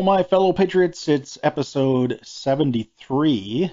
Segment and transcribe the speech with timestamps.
[0.00, 1.08] Hello, my fellow patriots.
[1.08, 3.70] It's episode 73,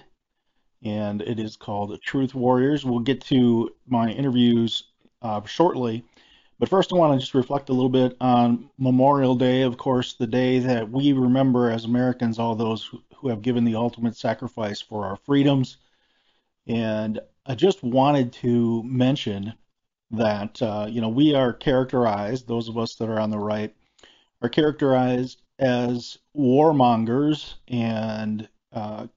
[0.84, 2.84] and it is called Truth Warriors.
[2.84, 4.84] We'll get to my interviews
[5.22, 6.04] uh, shortly,
[6.60, 10.16] but first, I want to just reflect a little bit on Memorial Day, of course,
[10.16, 14.82] the day that we remember as Americans all those who have given the ultimate sacrifice
[14.82, 15.78] for our freedoms.
[16.68, 19.54] And I just wanted to mention
[20.12, 23.74] that, uh, you know, we are characterized, those of us that are on the right,
[24.42, 29.08] are characterized as warmongers and uh,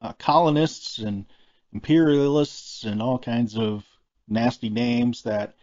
[0.00, 1.26] uh, colonists and
[1.72, 3.84] imperialists and all kinds of
[4.28, 5.54] nasty names that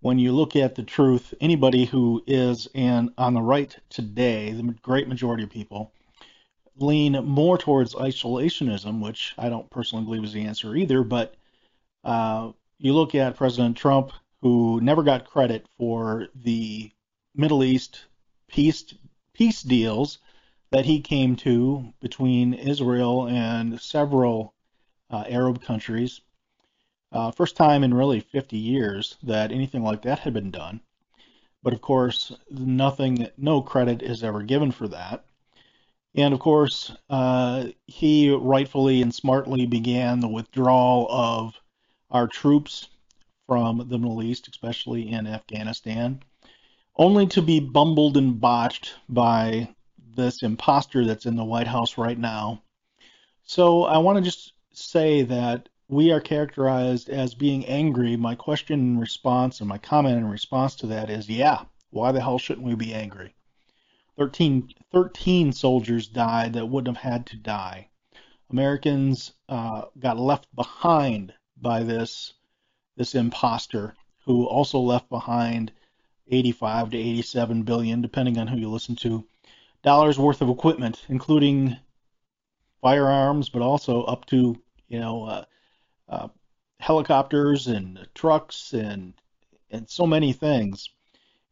[0.00, 4.62] when you look at the truth, anybody who is and on the right today, the
[4.82, 5.92] great majority of people
[6.78, 11.02] lean more towards isolationism, which I don't personally believe is the answer either.
[11.02, 11.34] But
[12.04, 14.12] uh, you look at President Trump,
[14.42, 16.90] who never got credit for the
[17.34, 18.04] Middle East
[18.48, 18.84] peace
[19.36, 20.18] peace deals
[20.70, 24.54] that he came to between Israel and several
[25.10, 26.22] uh, Arab countries.
[27.12, 30.80] Uh, first time in really 50 years that anything like that had been done.
[31.62, 35.26] But of course, nothing, no credit is ever given for that.
[36.14, 41.60] And of course, uh, he rightfully and smartly began the withdrawal of
[42.10, 42.88] our troops
[43.46, 46.22] from the Middle East, especially in Afghanistan
[46.98, 49.68] only to be bumbled and botched by
[50.16, 52.62] this imposter that's in the White House right now.
[53.44, 58.16] So I want to just say that we are characterized as being angry.
[58.16, 62.20] My question and response and my comment in response to that is yeah, why the
[62.20, 63.34] hell shouldn't we be angry?
[64.16, 67.90] 13, 13 soldiers died that wouldn't have had to die.
[68.50, 72.32] Americans uh, got left behind by this
[72.96, 75.70] this imposter who also left behind
[76.28, 79.24] 85 to 87 billion, depending on who you listen to,
[79.82, 81.76] dollars worth of equipment, including
[82.80, 85.44] firearms, but also up to you know uh,
[86.08, 86.28] uh,
[86.80, 89.14] helicopters and trucks and
[89.70, 90.90] and so many things.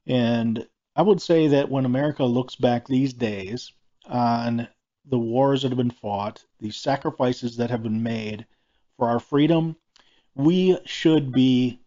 [0.06, 3.72] And I would say that when America looks back these days
[4.06, 4.68] on
[5.06, 8.46] the wars that have been fought, the sacrifices that have been made
[8.96, 9.76] for our freedom,
[10.34, 11.80] we should be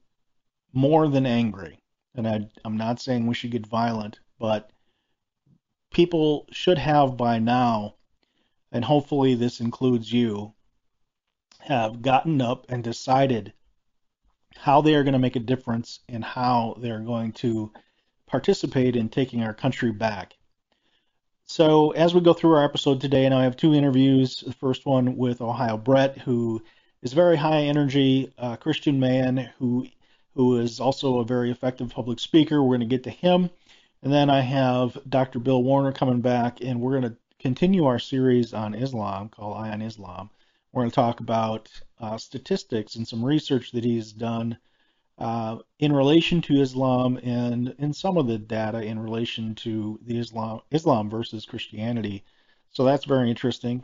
[0.73, 1.79] more than angry
[2.17, 4.71] and I, I'm not saying we should get violent, but
[5.93, 7.95] people should have by now,
[8.71, 10.53] and hopefully this includes you,
[11.59, 13.53] have gotten up and decided
[14.57, 17.71] how they are going to make a difference and how they're going to
[18.25, 20.33] participate in taking our country back.
[21.45, 24.43] So, as we go through our episode today, and I have two interviews.
[24.45, 26.61] The first one with Ohio Brett, who
[27.01, 29.87] is a very high energy uh, Christian man who
[30.37, 32.61] who is also a very effective public speaker.
[32.61, 33.49] We're going to get to him.
[34.03, 35.39] And then I have Dr.
[35.39, 39.71] Bill Warner coming back, and we're going to continue our series on Islam called Eye
[39.71, 40.29] on Islam.
[40.71, 44.59] We're going to talk about uh, statistics and some research that he's done
[45.17, 50.19] uh, in relation to Islam and in some of the data in relation to the
[50.19, 52.23] Islam Islam versus Christianity.
[52.69, 53.83] So that's very interesting.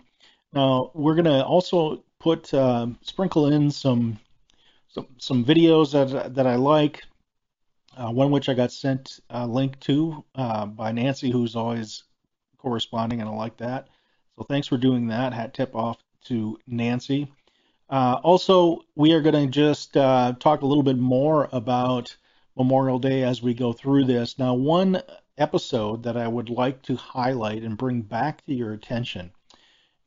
[0.53, 4.19] Now we're going to also put uh, sprinkle in some
[4.93, 7.03] some some videos that that I like.
[7.95, 12.03] Uh, one which I got sent a link to uh, by Nancy, who's always
[12.57, 13.87] corresponding, and I like that.
[14.35, 15.33] So thanks for doing that.
[15.33, 17.31] Hat tip off to Nancy.
[17.89, 22.15] Uh, also, we are going to just uh, talk a little bit more about
[22.57, 24.39] Memorial Day as we go through this.
[24.39, 25.03] Now, one
[25.37, 29.31] episode that I would like to highlight and bring back to your attention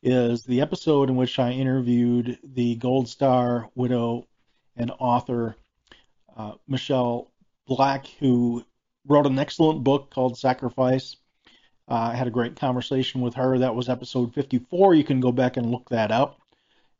[0.02, 4.26] is the episode in which I interviewed the Gold Star widow
[4.76, 5.56] and author
[6.36, 7.30] uh, Michelle
[7.66, 8.64] Black, who
[9.06, 11.16] wrote an excellent book called Sacrifice.
[11.88, 13.58] Uh, I had a great conversation with her.
[13.58, 14.94] That was episode 54.
[14.94, 16.40] You can go back and look that up.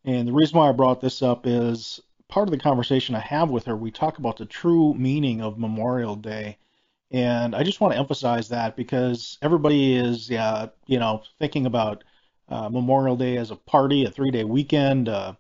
[0.05, 3.50] And the reason why I brought this up is part of the conversation I have
[3.50, 6.58] with her, we talk about the true meaning of Memorial Day.
[7.11, 12.02] And I just want to emphasize that because everybody is, yeah, you know, thinking about
[12.49, 15.34] uh, Memorial Day as a party, a three day weekend, uh,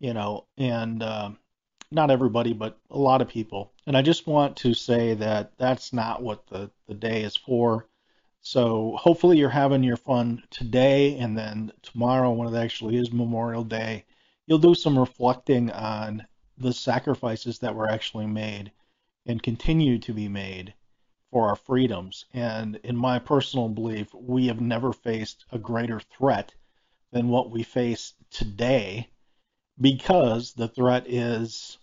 [0.00, 1.30] you know, and uh,
[1.90, 3.72] not everybody, but a lot of people.
[3.86, 7.88] And I just want to say that that's not what the, the day is for.
[8.40, 13.64] So hopefully you're having your fun today and then tomorrow when it actually is Memorial
[13.64, 14.04] Day,
[14.46, 16.26] you'll do some reflecting on
[16.58, 18.72] the sacrifices that were actually made
[19.26, 20.74] and continue to be made
[21.30, 22.26] for our freedoms.
[22.32, 26.54] And in my personal belief, we have never faced a greater threat
[27.12, 29.08] than what we face today
[29.80, 31.78] because the threat is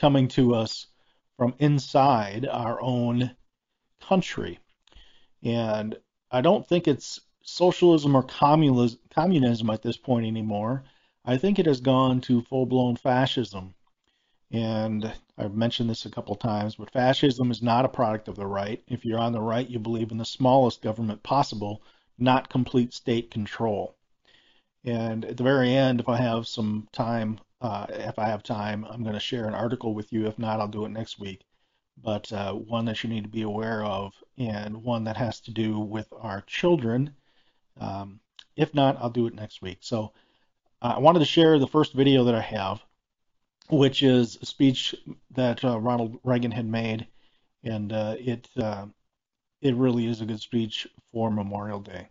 [0.00, 0.86] coming to us
[1.36, 3.36] from inside our own
[4.00, 4.58] country.
[5.42, 5.96] And
[6.30, 10.84] I don't think it's socialism or communism at this point anymore.
[11.24, 13.74] I think it has gone to full blown fascism.
[14.50, 18.46] And I've mentioned this a couple times, but fascism is not a product of the
[18.46, 18.82] right.
[18.88, 21.82] If you're on the right, you believe in the smallest government possible,
[22.16, 23.97] not complete state control.
[24.84, 28.86] And at the very end, if I have some time, uh, if I have time,
[28.88, 30.26] I'm going to share an article with you.
[30.26, 31.44] If not, I'll do it next week.
[32.00, 35.50] But uh, one that you need to be aware of, and one that has to
[35.50, 37.14] do with our children.
[37.80, 38.20] Um,
[38.56, 39.78] if not, I'll do it next week.
[39.80, 40.12] So
[40.80, 42.80] uh, I wanted to share the first video that I have,
[43.68, 44.94] which is a speech
[45.32, 47.08] that uh, Ronald Reagan had made,
[47.64, 48.48] and uh, it
[49.60, 52.08] it really is a good speech for Memorial Day.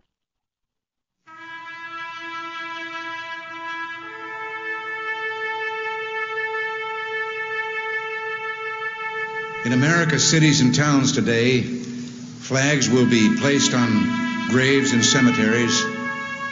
[9.67, 15.83] In America's cities and towns today, flags will be placed on graves and cemeteries.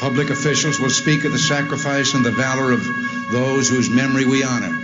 [0.01, 2.83] Public officials will speak of the sacrifice and the valor of
[3.31, 4.77] those whose memory we honor.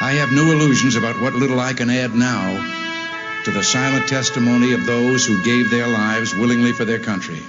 [0.00, 4.72] I have no illusions about what little I can add now to the silent testimony
[4.72, 7.42] of those who gave their lives willingly for their country.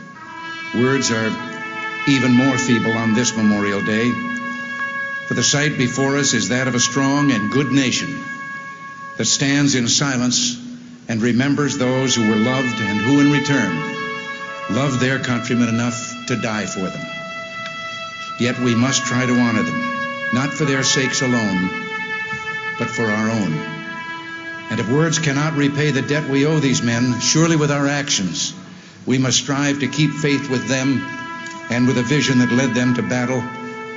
[0.76, 1.59] Words are
[2.08, 4.12] even more feeble on this Memorial Day.
[5.28, 8.24] For the sight before us is that of a strong and good nation
[9.18, 10.58] that stands in silence
[11.08, 13.76] and remembers those who were loved and who, in return,
[14.72, 17.06] loved their countrymen enough to die for them.
[18.40, 21.70] Yet we must try to honor them, not for their sakes alone,
[22.78, 23.54] but for our own.
[24.72, 28.54] And if words cannot repay the debt we owe these men, surely with our actions,
[29.06, 31.04] we must strive to keep faith with them
[31.70, 33.42] and with a vision that led them to battle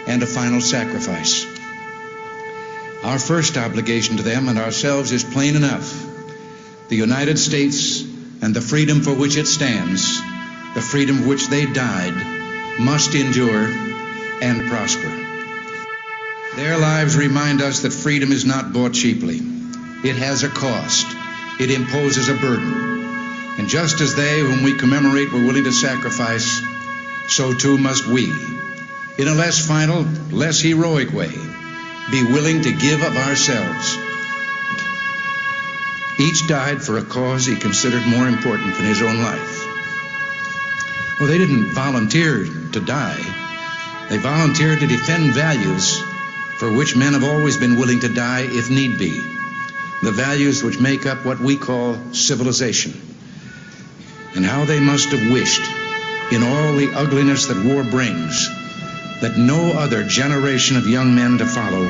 [0.07, 1.47] and a final sacrifice.
[3.03, 6.09] Our first obligation to them and ourselves is plain enough.
[6.89, 8.03] The United States
[8.43, 10.21] and the freedom for which it stands,
[10.75, 12.15] the freedom for which they died,
[12.79, 13.67] must endure
[14.43, 15.11] and prosper.
[16.57, 19.41] Their lives remind us that freedom is not bought cheaply.
[20.05, 21.07] It has a cost.
[21.61, 22.73] It imposes a burden.
[23.59, 26.61] And just as they whom we commemorate were willing to sacrifice,
[27.33, 28.25] so too must we,
[29.17, 31.33] in a less final, less heroic way,
[32.11, 33.97] be willing to give of ourselves.
[36.21, 39.67] Each died for a cause he considered more important than his own life.
[41.19, 43.23] Well, they didn't volunteer to die.
[44.11, 45.99] They volunteered to defend values
[46.59, 49.19] for which men have always been willing to die if need be.
[50.03, 52.93] The values which make up what we call civilization.
[54.35, 55.82] And how they must have wished
[56.33, 58.49] in all the ugliness that war brings,
[59.21, 61.83] that no other generation of young men to follow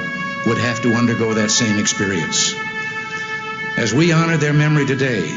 [0.46, 2.52] would have to undergo that same experience.
[3.76, 5.30] As we honor their memory today,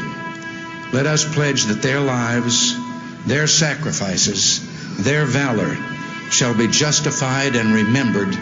[0.92, 2.74] let us pledge that their lives,
[3.26, 4.60] their sacrifices,
[5.04, 5.76] their valor
[6.30, 8.34] shall be justified and remembered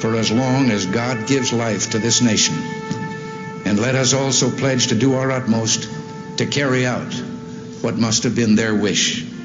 [0.00, 2.54] for as long as God gives life to this nation.
[3.64, 5.88] And let us also pledge to do our utmost
[6.38, 7.12] to carry out
[7.82, 9.35] what must have been their wish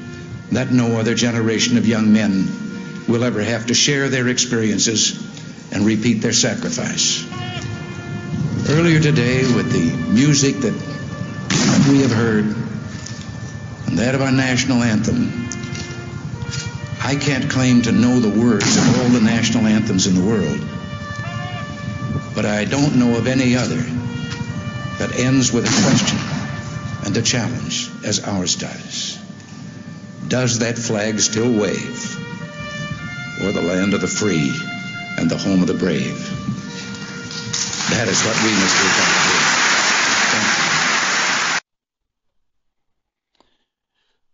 [0.52, 2.46] that no other generation of young men
[3.08, 5.18] will ever have to share their experiences
[5.72, 7.26] and repeat their sacrifice.
[8.68, 10.74] Earlier today, with the music that
[11.90, 12.44] we have heard
[13.86, 15.48] and that of our national anthem,
[17.02, 20.60] I can't claim to know the words of all the national anthems in the world,
[22.34, 23.82] but I don't know of any other
[24.98, 26.18] that ends with a question
[27.04, 29.01] and a challenge as ours does.
[30.32, 32.16] Does that flag still wave
[33.44, 34.50] Or the land of the free
[35.18, 36.16] and the home of the brave?
[37.90, 38.88] That is what we must do.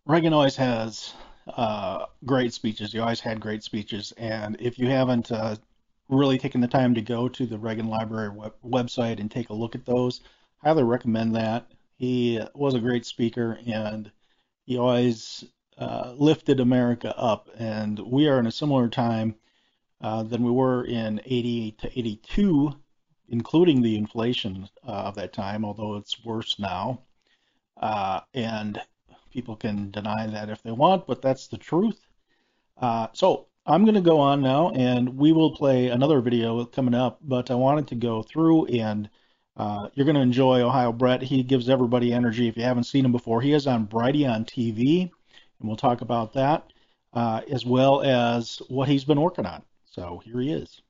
[0.07, 1.15] Reagan always has
[1.49, 2.93] uh, great speeches.
[2.93, 4.13] He always had great speeches.
[4.17, 5.57] And if you haven't uh,
[6.09, 9.53] really taken the time to go to the Reagan Library web- website and take a
[9.53, 10.21] look at those,
[10.63, 11.73] I highly recommend that.
[11.97, 14.13] He was a great speaker and
[14.65, 15.45] he always
[15.79, 19.35] uh, lifted America up, and we are in a similar time
[20.01, 22.73] uh, than we were in 80 to 82,
[23.29, 27.03] including the inflation uh, of that time, although it's worse now.
[27.77, 28.81] Uh, and
[29.31, 32.01] people can deny that if they want, but that's the truth.
[32.77, 36.95] Uh, so I'm going to go on now, and we will play another video coming
[36.95, 39.09] up, but I wanted to go through and
[39.57, 41.21] uh, you're going to enjoy Ohio Brett.
[41.21, 42.47] He gives everybody energy.
[42.47, 45.11] If you haven't seen him before, he is on Brighteon TV
[45.61, 46.73] and we'll talk about that
[47.15, 49.63] uh, as well as what he's been working on.
[49.91, 50.81] So here he is.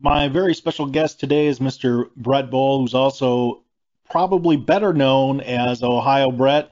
[0.00, 2.08] my very special guest today is Mr.
[2.16, 3.62] Brett Bohl, who's also
[4.10, 6.70] probably better known as Ohio Brett.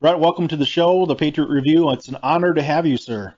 [0.00, 1.90] Brett, welcome to the show, the Patriot Review.
[1.90, 3.34] It's an honor to have you, sir.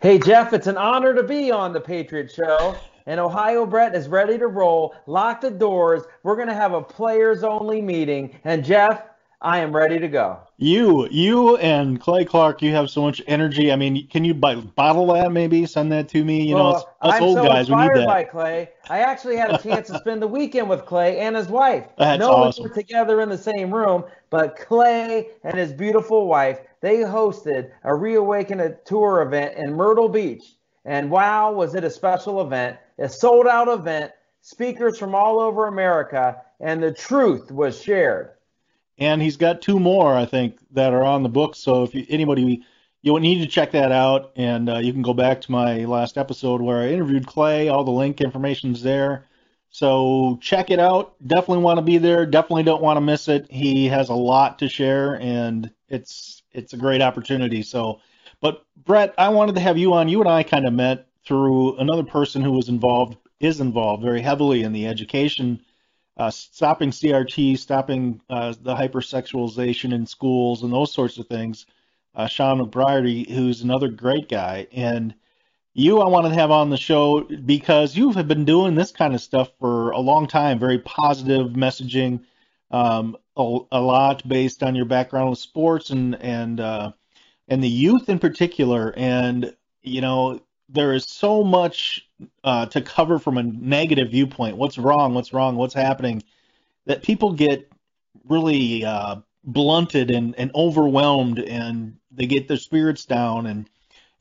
[0.00, 2.76] Hey, Jeff, it's an honor to be on the Patriot Show.
[3.06, 4.94] And Ohio Brett is ready to roll.
[5.06, 6.02] Lock the doors.
[6.24, 8.38] We're going to have a players only meeting.
[8.44, 9.02] And Jeff,
[9.42, 10.38] I am ready to go.
[10.56, 13.70] You, you, and Clay Clark, you have so much energy.
[13.70, 15.66] I mean, can you bottle that maybe?
[15.66, 16.48] Send that to me.
[16.48, 18.06] You well, know, us, old so guys, we need that.
[18.06, 18.70] by Clay.
[18.88, 21.86] I actually had a chance to spend the weekend with Clay and his wife.
[21.98, 22.62] That's no awesome.
[22.62, 27.70] one were together in the same room, but Clay and his beautiful wife, they hosted
[27.84, 30.44] a Reawaken a Tour event in Myrtle Beach.
[30.86, 32.78] And wow, was it a special event!
[32.98, 38.30] A sold out event, speakers from all over America, and the truth was shared
[38.98, 41.58] and he's got two more I think that are on the books.
[41.58, 42.64] So if you, anybody
[43.06, 46.18] you need to check that out, and uh, you can go back to my last
[46.18, 47.68] episode where I interviewed Clay.
[47.68, 49.26] All the link information's there.
[49.70, 51.14] So check it out.
[51.24, 52.26] Definitely want to be there.
[52.26, 53.46] Definitely don't want to miss it.
[53.48, 57.62] He has a lot to share, and it's it's a great opportunity.
[57.62, 58.00] So,
[58.40, 60.08] but Brett, I wanted to have you on.
[60.08, 64.20] You and I kind of met through another person who was involved, is involved very
[64.20, 65.60] heavily in the education
[66.16, 71.66] uh, stopping CRT, stopping uh, the hypersexualization in schools, and those sorts of things.
[72.14, 75.14] Uh, Sean McBriarty, who's another great guy, and
[75.74, 79.14] you I wanted to have on the show because you have been doing this kind
[79.14, 80.58] of stuff for a long time.
[80.58, 82.24] Very positive messaging,
[82.70, 86.92] um, a, a, lot based on your background with sports and and uh,
[87.48, 88.94] and the youth in particular.
[88.96, 92.08] And you know there is so much
[92.44, 94.56] uh, to cover from a negative viewpoint.
[94.56, 95.14] What's wrong?
[95.14, 95.56] What's wrong?
[95.56, 96.22] What's happening?
[96.86, 97.70] That people get
[98.24, 103.46] really uh, blunted and, and overwhelmed, and they get their spirits down.
[103.46, 103.68] And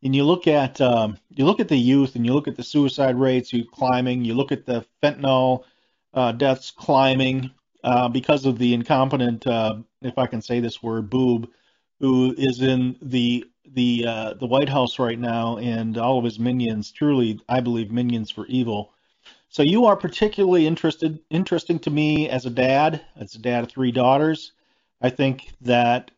[0.03, 2.63] and you look at um, you look at the youth, and you look at the
[2.63, 4.23] suicide rates you climbing.
[4.25, 5.63] You look at the fentanyl
[6.13, 7.51] uh, deaths climbing
[7.83, 11.49] uh, because of the incompetent, uh, if I can say this word, boob,
[11.99, 16.39] who is in the the uh, the White House right now and all of his
[16.39, 18.93] minions, truly, I believe, minions for evil.
[19.49, 23.69] So you are particularly interested, interesting to me as a dad, as a dad of
[23.69, 24.51] three daughters.
[25.01, 26.11] I think that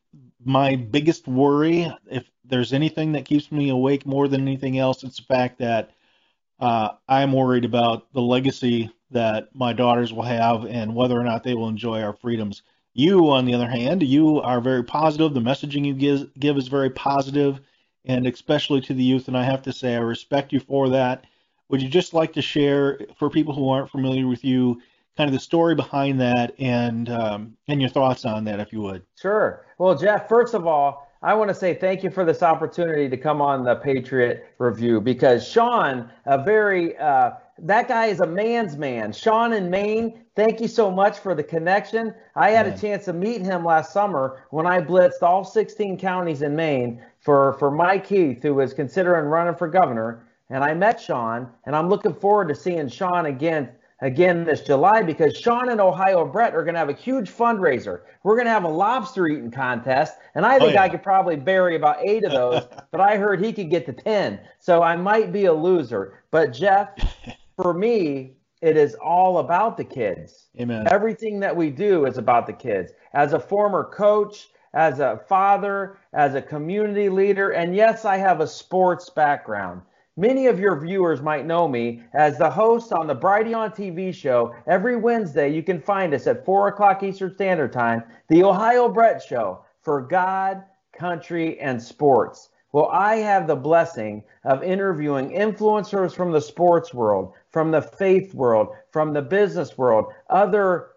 [0.43, 5.17] my biggest worry, if there's anything that keeps me awake more than anything else, it's
[5.17, 5.91] the fact that
[6.59, 11.43] uh, I'm worried about the legacy that my daughters will have and whether or not
[11.43, 12.63] they will enjoy our freedoms.
[12.97, 15.35] You, on the other hand, you are very positive.
[15.35, 17.59] The messaging you give, give is very positive,
[18.05, 19.27] and especially to the youth.
[19.27, 21.25] And I have to say, I respect you for that.
[21.69, 24.81] Would you just like to share, for people who aren't familiar with you,
[25.15, 28.81] kind of the story behind that and um, and your thoughts on that, if you
[28.81, 29.03] would?
[29.21, 29.67] Sure.
[29.77, 33.17] Well, Jeff, first of all, I want to say thank you for this opportunity to
[33.17, 38.77] come on the Patriot Review because Sean, a very uh, that guy is a man's
[38.77, 39.11] man.
[39.11, 42.13] Sean in Maine, thank you so much for the connection.
[42.35, 46.41] I had a chance to meet him last summer when I blitzed all 16 counties
[46.41, 50.27] in Maine for, for Mike Heath, who was considering running for governor.
[50.49, 53.69] And I met Sean, and I'm looking forward to seeing Sean again
[54.01, 58.01] again this July because Sean and Ohio Brett are going to have a huge fundraiser.
[58.23, 60.83] We're going to have a lobster eating contest, and I oh, think oh, yeah.
[60.83, 63.93] I could probably bury about eight of those, but I heard he could get to
[63.93, 64.39] 10.
[64.59, 66.23] So I might be a loser.
[66.31, 66.89] But Jeff,
[67.57, 70.47] for me, it is all about the kids.
[70.59, 70.87] Amen.
[70.89, 72.91] Everything that we do is about the kids.
[73.13, 78.39] As a former coach, as a father, as a community leader, and yes, I have
[78.39, 79.81] a sports background.
[80.19, 84.55] Many of your viewers might know me as the host on the Brighteon TV show.
[84.65, 89.21] Every Wednesday, you can find us at 4 o'clock Eastern Standard Time, the Ohio Brett
[89.21, 92.49] Show for God, country, and sports.
[92.73, 98.35] Well, I have the blessing of interviewing influencers from the sports world, from the faith
[98.35, 100.89] world, from the business world, other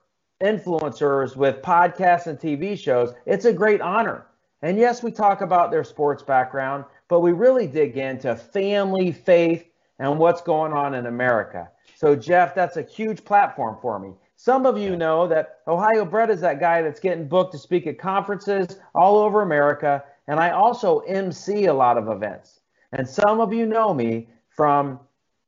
[0.43, 3.15] influencers with podcasts and TV shows.
[3.25, 4.27] It's a great honor.
[4.61, 9.71] And yes, we talk about their sports background, but we really dig into family, faith,
[10.01, 11.71] and what's going on in America.
[11.97, 14.13] So, Jeff, that's a huge platform for me.
[14.37, 17.87] Some of you know that Ohio Brett is that guy that's getting booked to speak
[17.87, 22.61] at conferences all over America and I also MC a lot of events.
[22.93, 25.01] And some of you know me from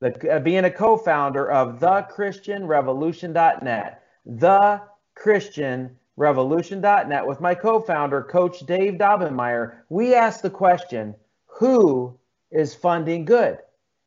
[0.03, 9.75] the, uh, being a co-founder of thechristianrevolution.net, thechristianrevolution.net with my co-founder, Coach Dave Daubenmire.
[9.87, 12.19] We ask the question, who
[12.51, 13.59] is funding good?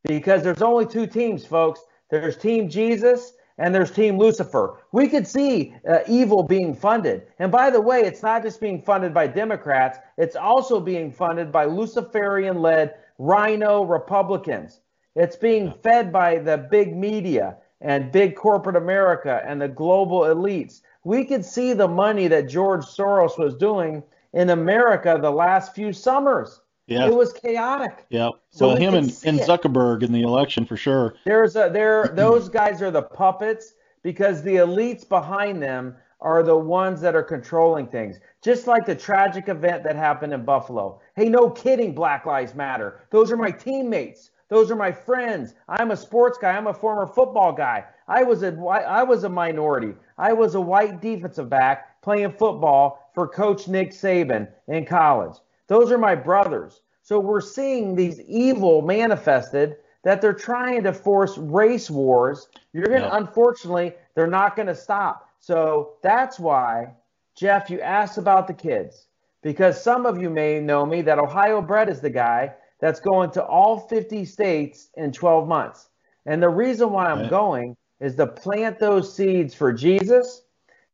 [0.05, 1.81] Because there's only two teams, folks.
[2.11, 4.83] There's Team Jesus and there's Team Lucifer.
[4.93, 7.29] We could see uh, evil being funded.
[7.39, 11.51] And by the way, it's not just being funded by Democrats, it's also being funded
[11.51, 14.81] by Luciferian led RINO Republicans.
[15.17, 20.83] It's being fed by the big media and big corporate America and the global elites.
[21.05, 24.03] We could see the money that George Soros was doing
[24.35, 26.61] in America the last few summers.
[26.87, 27.07] Yeah.
[27.07, 28.05] It was chaotic.
[28.11, 28.31] Yeah.
[28.51, 29.49] So well, him and, and it.
[29.49, 31.17] Zuckerberg in the election for sure.
[31.25, 36.57] There's a there those guys are the puppets because the elites behind them are the
[36.57, 38.21] ones that are controlling things.
[38.43, 41.01] Just like the tragic event that happened in Buffalo.
[41.15, 43.01] Hey, no kidding, Black Lives Matter.
[43.11, 44.31] Those are my teammates.
[44.49, 45.55] Those are my friends.
[45.69, 46.53] I'm a sports guy.
[46.57, 47.85] I'm a former football guy.
[48.09, 49.95] I was a I was a minority.
[50.19, 55.37] I was a white defensive back playing football for coach Nick Saban in college.
[55.67, 56.83] Those are my brothers.
[57.03, 62.49] So we're seeing these evil manifested that they're trying to force race wars.
[62.73, 63.17] You're going to, Yeah.
[63.17, 65.29] unfortunately, they're not going to stop.
[65.41, 66.95] So that's why,
[67.35, 69.07] Jeff, you asked about the kids
[69.43, 73.31] because some of you may know me that Ohio Brett is the guy that's going
[73.33, 75.89] to all 50 states in 12 months.
[76.27, 77.31] And the reason why I'm Right.
[77.31, 80.43] going is to plant those seeds for Jesus,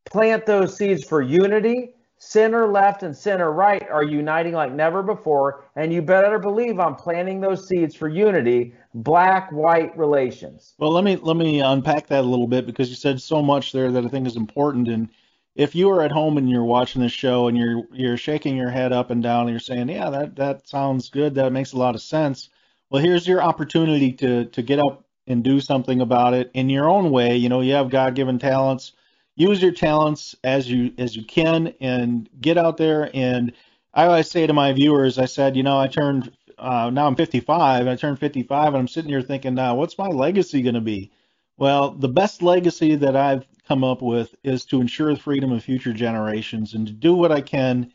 [0.05, 1.95] plant those seeds for unity.
[2.19, 5.65] Center left and center right are uniting like never before.
[5.75, 10.75] And you better believe I'm planting those seeds for unity, black white relations.
[10.79, 13.73] Well, let me let me unpack that a little bit because you said so much
[13.73, 14.87] there that I think is important.
[14.87, 15.09] And
[15.54, 18.71] if you are at home and you're watching this show and you're you're shaking your
[18.71, 21.35] head up and down and you're saying, "Yeah, that that sounds good.
[21.35, 22.49] That makes a lot of sense."
[22.90, 26.88] Well, here's your opportunity to to get up and do something about it in your
[26.88, 27.37] own way.
[27.37, 28.92] You know, you have God-given talents.
[29.37, 33.52] Use your talents as you as you can and get out there and
[33.94, 37.16] I always say to my viewers, I said, you know, I turned uh, now I'm
[37.16, 37.88] 55.
[37.88, 41.11] I turned 55, and I'm sitting here thinking, now, what's my legacy going to be?
[41.56, 45.65] Well, the best legacy that I've come up with is to ensure the freedom of
[45.65, 47.91] future generations and to do what I can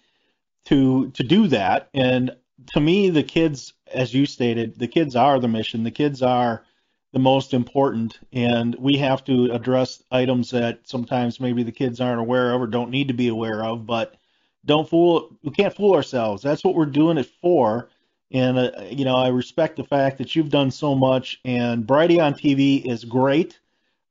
[0.65, 1.89] to to do that.
[1.93, 2.35] And
[2.73, 5.83] to me, the kids, as you stated, the kids are the mission.
[5.83, 6.63] The kids are
[7.13, 12.21] the most important, and we have to address items that sometimes maybe the kids aren't
[12.21, 13.85] aware of or don't need to be aware of.
[13.85, 14.15] But
[14.65, 16.41] don't fool, we can't fool ourselves.
[16.41, 17.89] That's what we're doing it for.
[18.31, 21.39] And uh, you know, I respect the fact that you've done so much.
[21.45, 23.59] And Brighteon TV is great.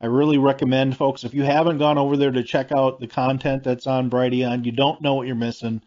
[0.00, 3.64] I really recommend folks if you haven't gone over there to check out the content
[3.64, 5.80] that's on Brighteon, you don't know what you're missing.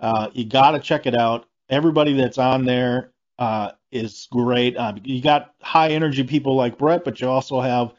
[0.00, 1.46] Uh, you got to check it out.
[1.68, 4.76] Everybody that's on there uh, is great.
[4.76, 7.92] Um, you got high energy people like Brett, but you also have,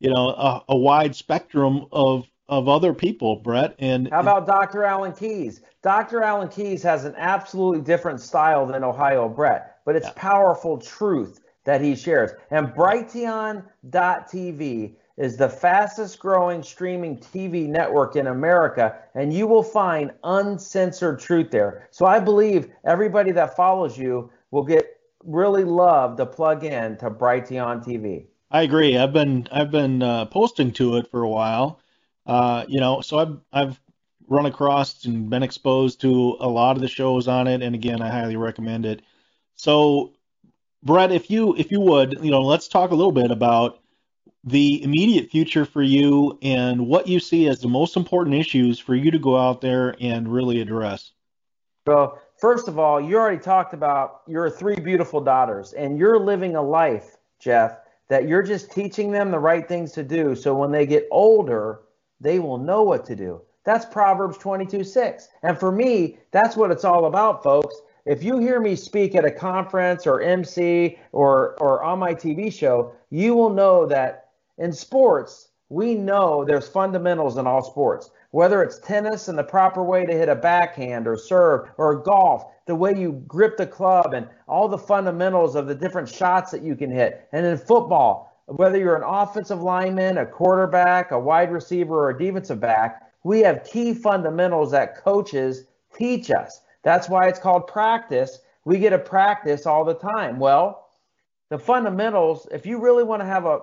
[0.00, 3.74] you know, a, a wide spectrum of of other people, Brett.
[3.80, 4.84] And How about Dr.
[4.84, 5.62] Alan Keyes?
[5.82, 6.22] Dr.
[6.22, 11.80] Alan Keyes has an absolutely different style than Ohio Brett, but it's powerful truth that
[11.80, 12.30] he shares.
[12.50, 20.12] And Brighteon.tv is the fastest growing streaming TV network in America, and you will find
[20.24, 21.88] uncensored truth there.
[21.90, 24.86] So I believe everybody that follows you will get
[25.24, 28.26] really love to plug in to Brighteon TV.
[28.50, 28.96] I agree.
[28.96, 31.80] I've been I've been uh, posting to it for a while.
[32.26, 33.80] Uh, you know, so I've I've
[34.28, 38.02] run across and been exposed to a lot of the shows on it, and again,
[38.02, 39.02] I highly recommend it.
[39.54, 40.12] So,
[40.82, 43.80] Brett, if you if you would, you know, let's talk a little bit about
[44.46, 48.94] the immediate future for you and what you see as the most important issues for
[48.94, 51.10] you to go out there and really address.
[51.88, 56.54] So, first of all, you already talked about your three beautiful daughters, and you're living
[56.54, 57.78] a life, Jeff,
[58.08, 60.34] that you're just teaching them the right things to do.
[60.36, 61.80] So when they get older,
[62.20, 63.42] they will know what to do.
[63.64, 65.28] That's Proverbs 22 6.
[65.42, 67.74] And for me, that's what it's all about, folks.
[68.04, 72.52] If you hear me speak at a conference or MC or, or on my TV
[72.52, 74.25] show, you will know that
[74.58, 78.10] in sports, we know there's fundamentals in all sports.
[78.30, 82.44] Whether it's tennis and the proper way to hit a backhand or serve, or golf,
[82.66, 86.62] the way you grip the club and all the fundamentals of the different shots that
[86.62, 87.28] you can hit.
[87.32, 92.18] And in football, whether you're an offensive lineman, a quarterback, a wide receiver, or a
[92.18, 95.64] defensive back, we have key fundamentals that coaches
[95.96, 96.60] teach us.
[96.84, 98.38] That's why it's called practice.
[98.64, 100.38] We get to practice all the time.
[100.38, 100.90] Well,
[101.48, 103.60] the fundamentals, if you really want to have a,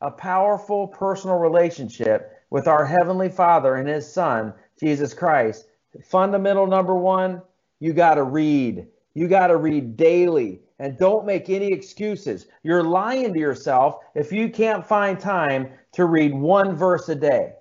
[0.00, 5.66] a powerful personal relationship with our Heavenly Father and His Son, Jesus Christ,
[6.04, 7.42] fundamental number one,
[7.80, 8.86] you got to read.
[9.14, 12.46] You got to read daily and don't make any excuses.
[12.62, 17.54] You're lying to yourself if you can't find time to read one verse a day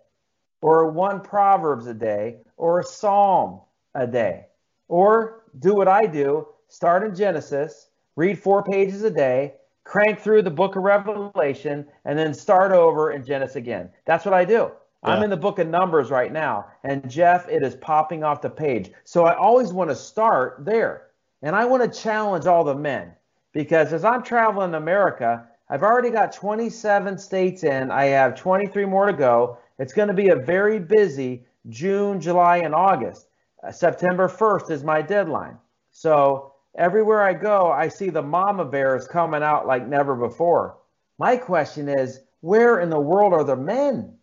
[0.62, 3.62] or one Proverbs a day or a Psalm
[3.96, 4.46] a day.
[4.88, 9.56] Or do what I do start in Genesis, read four pages a day,
[9.88, 13.90] crank through the book of Revelation, and then start over in Genesis again.
[14.06, 14.72] That's what I do.
[15.04, 18.50] I'm in the book of Numbers right now, and Jeff, it is popping off the
[18.50, 18.92] page.
[19.06, 21.08] So I always want to start there.
[21.42, 23.14] And I want to challenge all the men
[23.54, 27.90] because as I'm traveling America, I've already got 27 states in.
[27.90, 29.58] I have 23 more to go.
[29.80, 33.28] It's going to be a very busy June, July, and August.
[33.64, 35.58] Uh, September 1st is my deadline.
[35.92, 40.78] So everywhere I go, I see the mama bears coming out like never before.
[41.20, 44.14] My question is, where in the world are the men?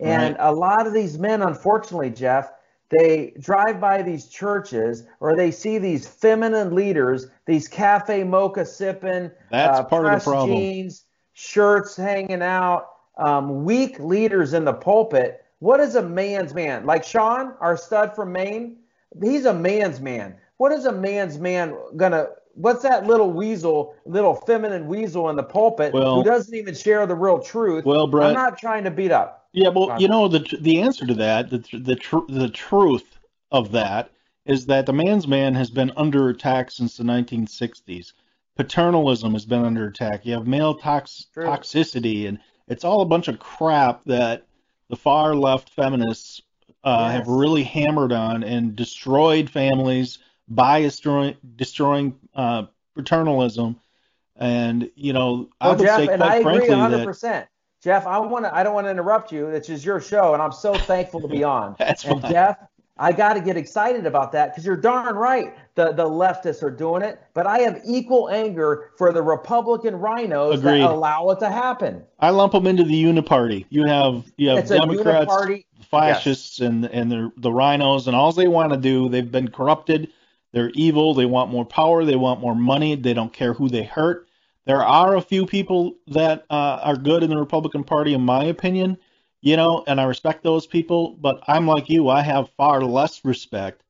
[0.00, 0.48] And right.
[0.48, 2.52] a lot of these men, unfortunately, Jeff,
[2.88, 9.30] they drive by these churches or they see these feminine leaders, these cafe mocha sipping,
[9.50, 10.56] that's uh, part of the problem.
[10.56, 15.44] Jeans, shirts hanging out, um, weak leaders in the pulpit.
[15.58, 16.86] What is a man's man?
[16.86, 18.76] Like Sean, our stud from Maine,
[19.20, 20.36] he's a man's man.
[20.58, 22.28] What is a man's man gonna?
[22.54, 27.06] What's that little weasel, little feminine weasel in the pulpit well, who doesn't even share
[27.06, 27.84] the real truth?
[27.84, 29.48] Well, Brett, I'm not trying to beat up.
[29.52, 33.18] Yeah, well, you know the the answer to that, the the tr- the truth
[33.50, 34.10] of that
[34.44, 38.12] is that the man's man has been under attack since the 1960s.
[38.56, 40.26] Paternalism has been under attack.
[40.26, 44.46] You have male tox- toxicity, and it's all a bunch of crap that
[44.88, 46.42] the far left feminists
[46.82, 47.18] uh, yes.
[47.18, 50.18] have really hammered on and destroyed families
[50.48, 52.64] by destroying destroying uh,
[52.96, 53.76] paternalism.
[54.36, 57.20] And you know, well, I would Jeff, say quite and I frankly agree 100%.
[57.22, 57.48] that
[57.82, 58.54] Jeff, I want to.
[58.54, 59.50] I don't want to interrupt you.
[59.50, 61.76] This is your show, and I'm so thankful to be on.
[61.78, 62.20] That's and.
[62.22, 62.58] Jeff,
[62.98, 65.54] I got to get excited about that because you're darn right.
[65.76, 70.54] The the leftists are doing it, but I have equal anger for the Republican RINOs
[70.54, 70.80] Agreed.
[70.80, 72.02] that allow it to happen.
[72.18, 73.66] I lump them into the uniparty.
[73.70, 75.32] You have you have It's Democrats,
[75.88, 80.10] fascists, and and the the RINOs, and all they want to do, they've been corrupted.
[80.58, 81.14] They're evil.
[81.14, 82.04] They want more power.
[82.04, 82.96] They want more money.
[82.96, 84.28] They don't care who they hurt.
[84.66, 88.42] There are a few people that uh, are good in the Republican Party, in my
[88.42, 88.98] opinion,
[89.40, 91.16] you know, and I respect those people.
[91.20, 93.84] But I'm like you, I have far less respect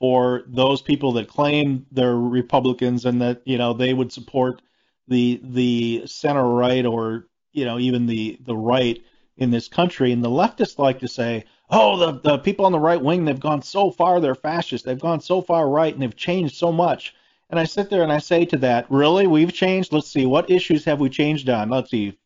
[0.00, 4.62] for those people that claim they're Republicans and that you know they would support
[5.06, 8.98] the the center right or you know even the the right
[9.36, 10.10] in this country.
[10.10, 13.40] And the leftists like to say, oh, the the people on the right wing they've
[13.40, 14.84] gone so far, they're fascist.
[14.84, 17.14] They've gone so far right and they've changed so much.
[17.50, 19.92] And I sit there and I say to that, really, we've changed.
[19.92, 21.68] Let's see, what issues have we changed on?
[21.70, 22.18] Let's see,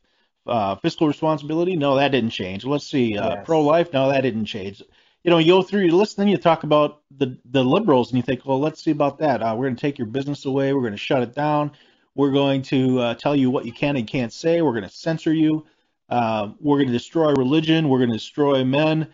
[0.46, 1.76] uh, fiscal responsibility.
[1.76, 2.64] No, that didn't change.
[2.64, 3.44] Let's see, uh, Yes.
[3.44, 3.92] pro-life.
[3.92, 4.82] No, that didn't change.
[5.24, 8.16] You know, you go through your list, then you talk about the the liberals, and
[8.16, 9.42] you think, well, let's see about that.
[9.42, 10.72] Uh, we're going to take your business away.
[10.72, 11.72] We're going to shut it down.
[12.14, 14.62] We're going to uh, tell you what you can and can't say.
[14.62, 15.66] We're going to censor you.
[16.08, 17.88] Uh, we're going to destroy religion.
[17.88, 19.08] We're going to destroy men.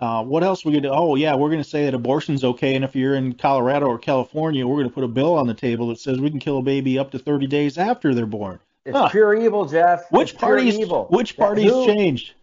[0.00, 0.88] Uh, what else are we going to?
[0.90, 0.94] Do?
[0.94, 3.98] Oh yeah, we're going to say that abortion's okay, and if you're in Colorado or
[3.98, 6.58] California, we're going to put a bill on the table that says we can kill
[6.58, 8.60] a baby up to 30 days after they're born.
[8.84, 9.08] It's Huh.
[9.08, 10.10] pure evil, Jeff.
[10.12, 10.78] Which It's pure parties?
[10.78, 11.06] evil.
[11.10, 12.34] Which party's who- changed?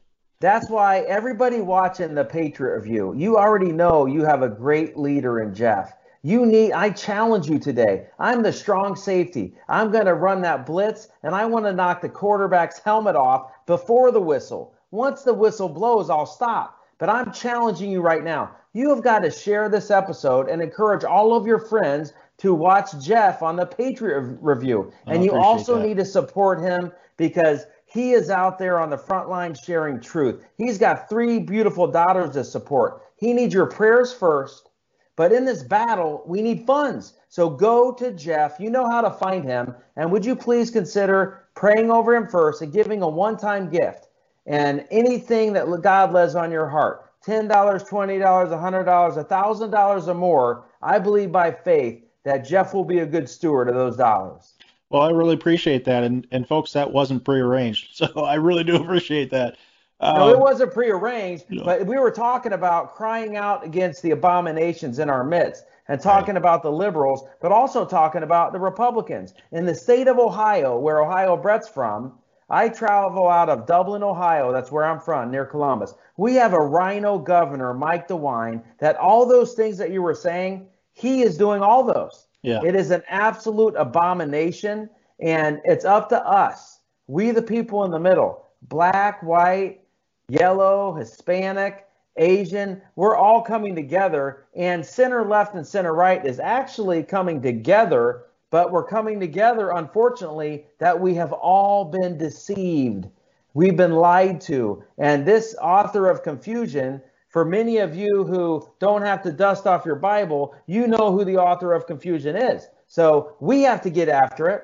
[0.41, 5.39] That's why everybody watching the Patriot Review, you already know you have a great leader
[5.41, 5.94] in Jeff.
[6.24, 8.08] You need, I challenge you today.
[8.20, 9.56] I'm the strong safety.
[9.70, 13.50] I'm going to run that blitz, and I want to knock the quarterback's helmet off
[13.65, 14.74] before the whistle.
[14.91, 16.74] Once the whistle blows, I'll stop.
[16.97, 18.55] But I'm challenging you right now.
[18.73, 22.91] You have got to share this episode and encourage all of your friends to watch
[23.01, 24.91] Jeff on the Patriot Review.
[25.08, 25.88] And you also that.
[25.88, 30.43] need to support him because he is out there on the front line sharing truth.
[30.58, 33.01] He's got three beautiful daughters to support.
[33.15, 34.69] He needs your prayers first.
[35.15, 37.13] But in this battle, we need funds.
[37.29, 38.60] So go to Jeff.
[38.60, 39.73] You know how to find him.
[39.95, 44.05] And would you please consider praying over him first and giving a one time gift?
[44.45, 50.99] And anything that God lays on your heart $10, $20, $100, $1,000 or more I
[50.99, 54.53] believe by faith that Jeff will be a good steward of those dollars.
[54.89, 58.75] Well, I really appreciate that, and and folks, that wasn't prearranged, so I really do
[58.75, 59.58] appreciate that.
[60.01, 64.99] No, it Um, wasn't prearranged, but we were talking about crying out against the abominations
[64.99, 69.34] in our midst and talking about the liberals, but also talking about the Republicans.
[69.51, 72.13] In the state of Ohio, where Ohio Brett's from,
[72.49, 74.51] I travel out of Dublin, Ohio.
[74.51, 75.93] That's where I'm from, near Columbus.
[76.17, 80.67] We have a RINO governor, Mike DeWine, that all those things that you were saying,
[80.93, 82.27] he is doing all those.
[82.43, 82.62] Yeah.
[82.63, 87.99] It is an absolute abomination, and it's up to us, we the people in the
[87.99, 89.81] middle, black, white,
[90.29, 91.86] yellow, Hispanic,
[92.17, 98.25] Asian, we're all coming together, and center left and center right is actually coming together,
[98.49, 103.08] but we're coming together, unfortunately, that we have all been deceived.
[103.53, 104.84] We've been lied to.
[104.97, 109.86] And this author of confusion, for many of you who don't have to dust off
[109.86, 112.67] your Bible, you know who the author of confusion is.
[112.88, 114.63] So we have to get after it.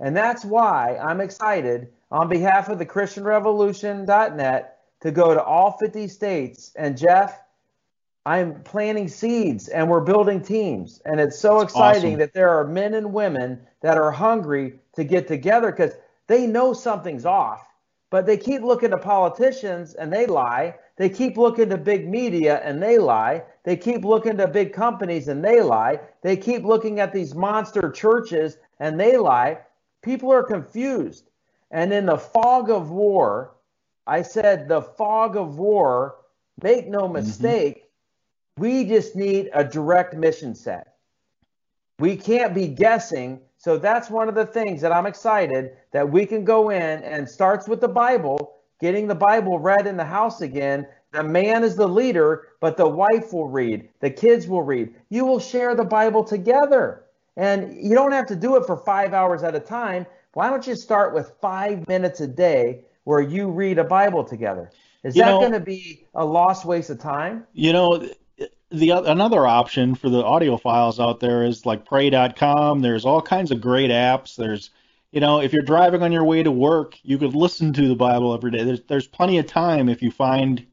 [0.00, 6.08] And that's why I'm excited on behalf of the ChristianRevolution.net to go to all 50
[6.08, 6.72] states.
[6.76, 7.41] And Jeff,
[8.24, 11.00] I'm planting seeds and we're building teams.
[11.04, 12.18] And it's so exciting awesome.
[12.20, 15.94] that there are men and women that are hungry to get together because
[16.28, 17.66] they know something's off,
[18.10, 20.76] but they keep looking to politicians and they lie.
[20.96, 23.42] They keep looking to big media and they lie.
[23.64, 25.98] They keep looking to big companies and they lie.
[26.22, 29.58] They keep looking at these monster churches and they lie.
[30.02, 31.28] People are confused.
[31.72, 33.54] And in the fog of war,
[34.06, 36.16] I said the fog of war,
[36.62, 37.16] make no Mm-hmm.
[38.56, 40.94] We just need a direct mission set.
[41.98, 43.40] We can't be guessing.
[43.58, 47.28] So that's one of the things that I'm excited that we can go in and
[47.28, 50.86] starts with the Bible, getting the Bible read in the house again.
[51.12, 54.94] The man is the leader, but the wife will read, the kids will read.
[55.10, 57.04] You will share the Bible together.
[57.36, 60.06] And you don't have to do it for five hours at a time.
[60.34, 64.70] Why don't you start with five minutes a day where you read a Bible together?
[65.04, 67.46] Is You that going to be a lost waste of time?
[67.52, 68.08] You know,
[68.72, 72.80] the oth- another option for the audio files out there is like pray.com.
[72.80, 74.36] There's all kinds of great apps.
[74.36, 74.70] There's,
[75.10, 77.94] you know, if you're driving on your way to work, you could listen to the
[77.94, 78.64] Bible every day.
[78.64, 80.66] There's there's plenty of time if you find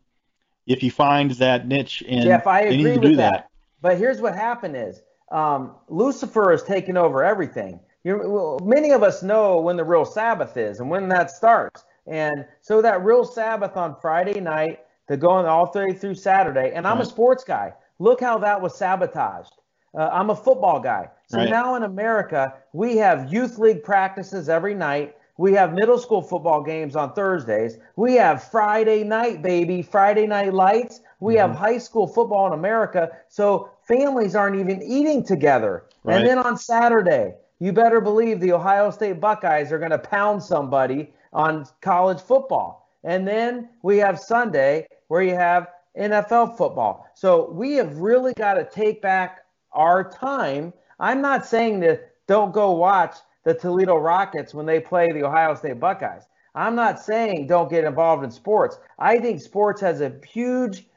[0.66, 3.32] if you find that niche and Jeff, I agree with do that.
[3.32, 3.50] that.
[3.82, 7.80] But here's what happened is um, Lucifer has taken over everything.
[8.06, 11.84] Well, many of us know when the real Sabbath is and when that starts.
[12.08, 16.72] And so that real Sabbath on Friday night to go on all way through Saturday.
[16.74, 17.74] And I'm a sports guy.
[18.00, 19.54] Look how that was sabotaged.
[19.98, 21.10] Uh, I'm a football guy.
[21.28, 21.50] So Right.
[21.50, 25.16] now in America, we have youth league practices every night.
[25.38, 27.78] We have middle school football games on Thursdays.
[27.96, 31.02] We have Friday night, baby, Friday night lights.
[31.22, 31.60] We have Mm-hmm.
[31.60, 33.10] high school football in America.
[33.30, 35.86] So families aren't even eating together.
[36.04, 36.18] Right.
[36.18, 40.44] And then on Saturday, you better believe the Ohio State Buckeyes are going to pound
[40.44, 42.90] somebody on college football.
[43.04, 47.08] And then we have Sunday where you have NFL football.
[47.16, 49.40] So we have really got to take back
[49.72, 50.74] our time.
[51.00, 55.56] I'm not saying that don't go watch the Toledo Rockets when they play the Ohio
[55.56, 56.24] State Buckeyes.
[56.56, 58.80] I'm not saying don't get involved in sports.
[58.98, 60.88] I think sports has a huge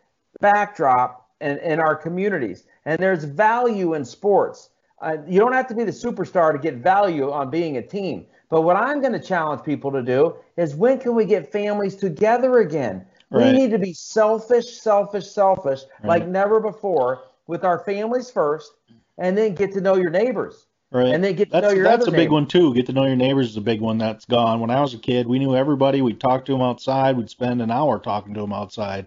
[0.41, 4.71] backdrop in, in our communities, and there's value in sports.
[5.01, 8.27] Uh, you don't have to be the superstar to get value on being a team.
[8.49, 11.97] But what I'm going to challenge people to do is when can we get families
[11.97, 13.07] together again?
[13.33, 18.73] We need to be selfish, selfish, selfish, like never before with our families first,
[19.19, 20.67] and then get to know your neighbors.
[20.91, 21.15] Right.
[21.15, 21.99] And then get to that's, know your neighbors.
[22.01, 22.33] That's a big neighbors.
[22.33, 22.75] one too.
[22.75, 24.61] Get to know your neighbors is a big one that's gone.
[24.61, 26.03] When I was a kid, we knew everybody.
[26.03, 27.17] We'd talk to them outside.
[27.17, 29.07] We'd spend an hour talking to them outside.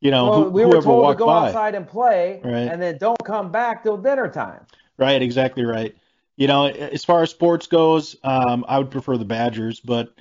[0.00, 1.48] You know, Well, who, we were told to go by.
[1.48, 2.52] outside and play, Right.
[2.68, 4.66] and then don't come back till dinner time.
[4.98, 5.94] Right, exactly right.
[6.36, 10.12] You know, as far as sports goes, um, I would prefer the Badgers, but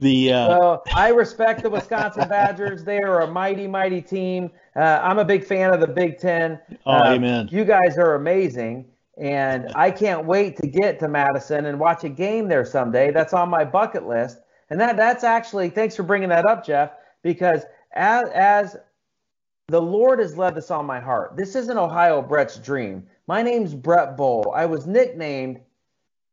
[0.00, 2.84] the uh, Well, I respect the Wisconsin Badgers.
[2.84, 4.50] They are a mighty, mighty team.
[4.74, 6.58] Uh, I'm a big fan of the Big Ten.
[6.86, 7.48] Oh, Uh, amen.
[7.50, 8.86] You guys are amazing,
[9.18, 13.10] and I can't wait to get to Madison and watch a game there someday.
[13.10, 14.38] That's on my bucket list.
[14.70, 18.76] And that that's actually thanks for bringing that up, Jeff, because as as
[19.66, 21.36] the Lord has led this on my heart.
[21.36, 23.06] This isn't Ohio Brett's dream.
[23.28, 24.52] My name's Brett Bohl.
[24.54, 25.60] I was nicknamed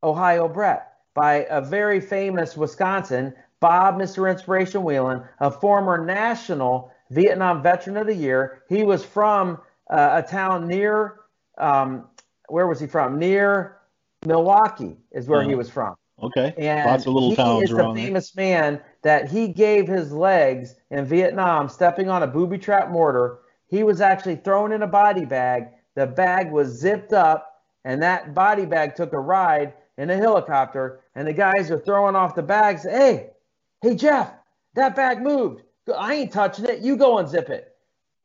[0.04, 4.30] Ohio Brett by a very famous Wisconsin, Bob Mr.
[4.30, 8.64] Inspiration Wieland, a former national Vietnam Veteran of the Year.
[8.70, 11.22] He was from uh, a town near,
[11.58, 12.08] um,
[12.50, 13.18] where was he from?
[13.18, 13.78] Near
[14.26, 15.58] Milwaukee is where he Oh.
[15.58, 15.96] was from.
[16.22, 17.94] okay, And lots of little he towns is the there.
[17.96, 23.40] famous man that he gave his legs in Vietnam stepping on a booby trap mortar.
[23.68, 25.68] He was actually thrown in a body bag.
[25.96, 31.00] The bag was zipped up, and that body bag took a ride in a helicopter.
[31.16, 32.84] And the guys are throwing off the bags.
[32.84, 33.32] Hey,
[33.82, 34.32] hey Jeff,
[34.76, 35.64] that bag moved.
[35.96, 36.80] I ain't touching it.
[36.80, 37.74] You go unzip it.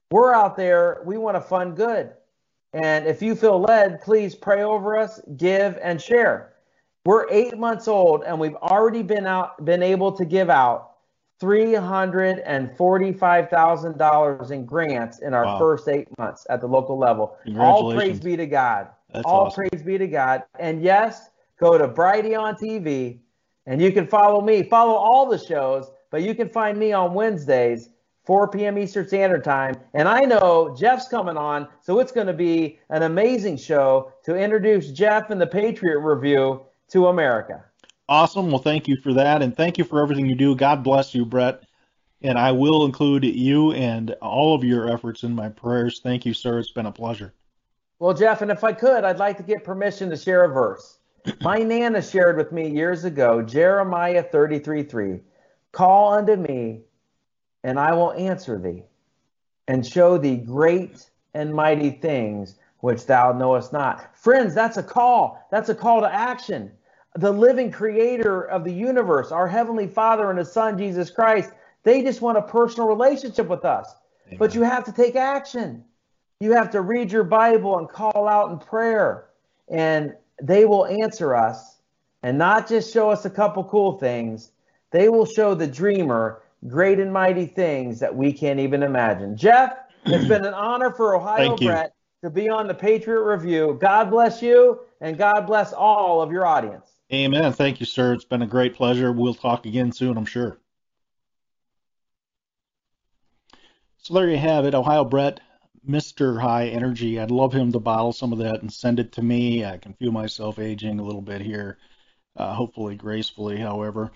[0.10, 2.14] We're out there, we want to fund good.
[2.74, 6.54] And if you feel led, please pray over us, give, and share.
[7.06, 10.94] We're eight months old, and we've already been out, been able to give out
[11.40, 15.60] three hundred and forty-five thousand dollars in grants in our Wow.
[15.60, 17.38] first eight months at the local level.
[17.60, 18.88] All praise be to God.
[19.16, 19.70] That's All awesome.
[19.70, 20.44] praise be to God.
[20.60, 23.20] And yes, go to Brighteon TV,
[23.66, 24.64] and you can follow me.
[24.64, 27.90] Follow all the shows, but you can find me on Wednesdays,
[28.26, 28.78] 4 p.m.
[28.78, 29.76] Eastern Standard Time.
[29.94, 34.36] And I know Jeff's coming on, so it's going to be an amazing show to
[34.36, 37.64] introduce Jeff and the Patriot Review to America.
[38.10, 38.50] Awesome.
[38.50, 40.56] Well, thank you for that, and thank you for everything you do.
[40.56, 41.64] God bless you, Brett.
[42.22, 46.02] And I will include you and all of your efforts in my prayers.
[46.04, 46.60] Thank you, sir.
[46.60, 47.34] It's been a pleasure.
[48.00, 51.00] Well, Jeff, and if I could, I'd like to get permission to share a verse.
[51.42, 55.20] My Nana shared with me years ago, Jeremiah 33 3.
[55.72, 56.82] Call unto me,
[57.64, 58.84] and I will answer thee,
[59.68, 64.16] and show thee great and mighty things which thou knowest not.
[64.16, 65.44] Friends, that's a call.
[65.50, 66.72] That's a call to action.
[67.16, 71.52] The living creator of the universe, our heavenly Father and his Son, Jesus Christ,
[71.84, 73.96] they just want a personal relationship with us.
[74.38, 75.86] But you have to take action.
[76.40, 79.30] You have to read your Bible and call out in prayer,
[79.70, 81.78] and they will answer us
[82.24, 84.52] and not just show us a couple cool things.
[84.92, 89.38] They will show the dreamer great and mighty things that we can't even imagine.
[89.38, 91.94] Jeff, it's been an honor for Ohio Brett
[92.24, 93.78] to be on the Patriot Review.
[93.80, 96.92] God bless you, and God bless all of your audience.
[97.14, 97.54] Amen.
[97.54, 98.14] Thank you, sir.
[98.14, 99.12] It's been a great pleasure.
[99.12, 100.58] We'll talk again soon, I'm sure.
[104.00, 105.40] So there you have it, Ohio Brett,
[105.88, 106.40] Mr.
[106.42, 107.20] High Energy.
[107.20, 109.66] I'd love him to bottle some of that and send it to me.
[109.66, 111.78] I can feel myself aging a little bit here,
[112.36, 114.12] uh, hopefully gracefully, however.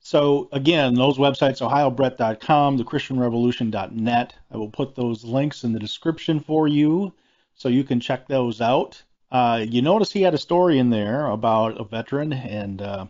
[0.00, 4.34] So again, those websites, ohiobrett.com, thechristianrevolution.net.
[4.50, 7.12] I will put those links in the description for you
[7.54, 9.02] so you can check those out.
[9.30, 13.06] Uh, you notice he had a story in there about a veteran, and uh,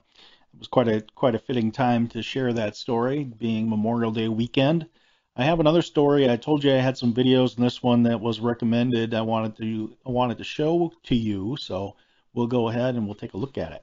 [0.53, 4.29] it was quite a quite a fitting time to share that story, being Memorial Day
[4.29, 4.87] weekend.
[5.35, 6.29] I have another story.
[6.29, 9.15] I told you I had some videos and this one that was recommended.
[9.15, 11.97] I wanted to I wanted to show to you, so
[12.35, 13.83] we'll go ahead and we'll take a look at it.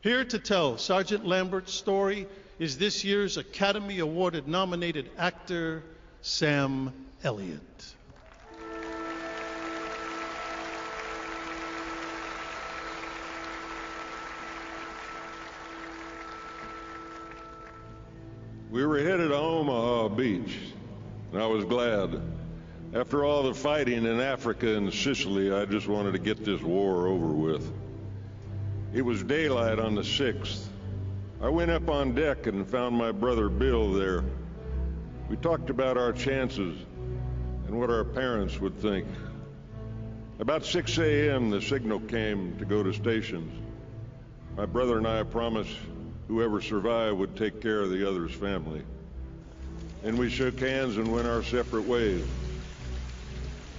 [0.00, 2.26] Here to tell Sergeant Lambert's story
[2.58, 5.82] is this year's Academy Awarded nominated actor,
[6.22, 7.95] Sam Elliott.
[18.76, 20.58] We were headed to Omaha Beach,
[21.32, 22.20] and I was glad.
[22.92, 27.06] After all the fighting in Africa and Sicily, I just wanted to get this war
[27.06, 27.72] over with.
[28.92, 30.66] It was daylight on the 6th.
[31.40, 34.22] I went up on deck and found my brother Bill there.
[35.30, 36.78] We talked about our chances
[37.66, 39.06] and what our parents would think.
[40.38, 43.58] About 6 a.m., the signal came to go to stations.
[44.54, 45.78] My brother and I promised
[46.28, 48.82] whoever survived would take care of the other's family.
[50.04, 52.24] And we shook hands and went our separate ways.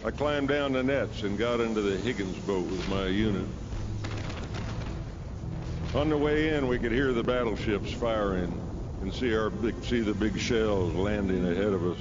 [0.05, 3.45] I climbed down the nets and got into the Higgins boat with my unit.
[5.95, 8.53] On the way in, we could hear the battleships firing
[9.01, 11.99] and see our big, see the big shells landing ahead of us.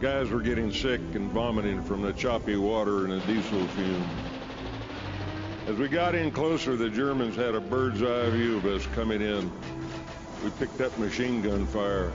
[0.00, 4.27] Guys were getting sick and vomiting from the choppy water and the diesel fumes.
[5.68, 9.20] As we got in closer, the Germans had a bird's eye view of us coming
[9.20, 9.52] in.
[10.42, 12.10] We picked up machine gun fire.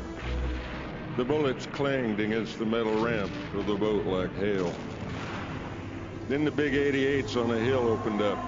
[1.18, 4.74] The bullets clanged against the metal ramp of the boat like hail.
[6.30, 8.40] Then the big 88s on the hill opened up.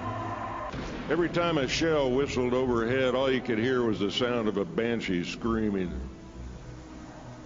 [1.08, 4.64] Every time a shell whistled overhead, all you could hear was the sound of a
[4.64, 5.92] banshee screaming.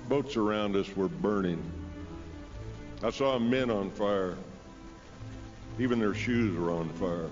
[0.09, 1.63] Boats around us were burning.
[3.03, 4.39] I saw men on fire.
[5.79, 7.29] Even their shoes were on fire.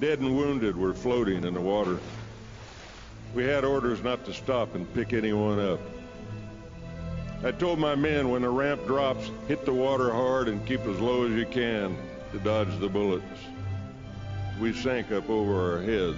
[0.00, 1.98] Dead and wounded were floating in the water.
[3.34, 5.80] We had orders not to stop and pick anyone up.
[7.44, 10.98] I told my men when the ramp drops, hit the water hard and keep as
[11.00, 11.98] low as you can
[12.32, 13.26] to dodge the bullets.
[14.58, 16.16] We sank up over our heads.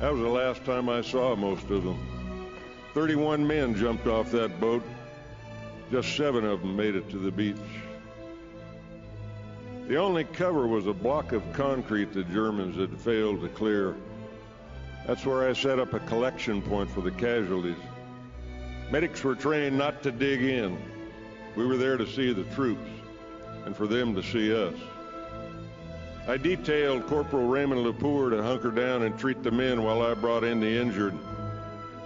[0.00, 1.98] That was the last time I saw most of them.
[2.92, 4.82] 31 men jumped off that boat.
[5.92, 7.56] Just seven of them made it to the beach.
[9.86, 13.94] The only cover was a block of concrete the Germans had failed to clear.
[15.06, 17.76] That's where I set up a collection point for the casualties.
[18.90, 20.78] Medics were trained not to dig in.
[21.54, 22.88] We were there to see the troops
[23.66, 24.74] and for them to see us.
[26.26, 30.44] I detailed Corporal Raymond Lepore to hunker down and treat the men while I brought
[30.44, 31.14] in the injured.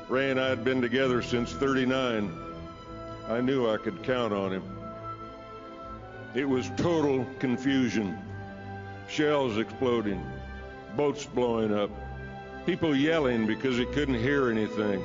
[0.08, 2.36] Ray and I had been together since 39.
[3.28, 4.77] I knew I could count on him.
[6.34, 8.18] It was total confusion.
[9.08, 10.22] Shells exploding,
[10.94, 11.90] boats blowing up,
[12.66, 15.02] people yelling because they couldn't hear anything,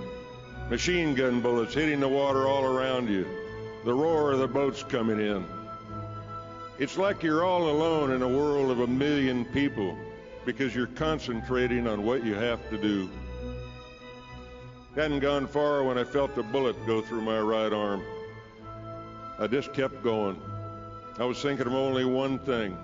[0.70, 3.26] machine gun bullets hitting the water all around you,
[3.86, 5.46] the roar of the boats coming in.
[6.78, 9.98] It's like you're all alone in a world of a million people
[10.46, 13.10] because you're concentrating on what you have to do.
[14.96, 18.04] Hadn't gone far when I felt a bullet go through my right arm.
[19.40, 20.40] I just kept going.
[21.20, 22.76] I was thinking of only one thing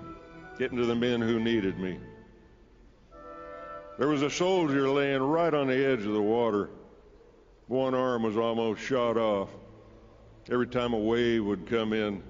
[0.56, 1.98] getting to the men who needed me.
[3.98, 6.70] There was a soldier laying right on the edge of the water.
[7.66, 9.50] One arm was almost shot off.
[10.48, 12.22] Every time a wave would come in,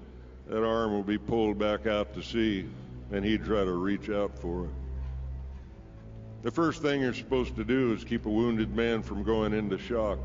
[0.47, 2.65] that arm would be pulled back out to sea,
[3.11, 4.71] and he'd try to reach out for it.
[6.41, 9.77] The first thing you're supposed to do is keep a wounded man from going into
[9.77, 10.17] shock.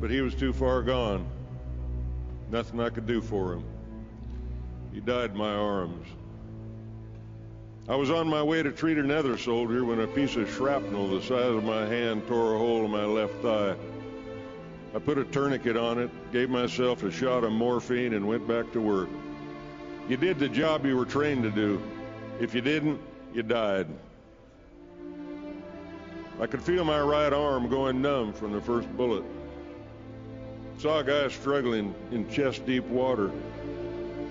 [0.00, 1.28] But he was too far gone.
[2.50, 3.64] Nothing I could do for him.
[4.96, 6.08] He died in my arms.
[7.86, 11.20] I was on my way to treat another soldier when a piece of shrapnel the
[11.20, 13.76] size of my hand tore a hole in my left thigh.
[14.94, 18.72] I put a tourniquet on it, gave myself a shot of morphine, and went back
[18.72, 19.10] to work.
[20.08, 21.78] You did the job you were trained to do.
[22.40, 22.98] If you didn't,
[23.34, 23.88] you died.
[26.40, 29.24] I could feel my right arm going numb from the first bullet.
[30.78, 33.30] Saw a guy struggling in chest deep water.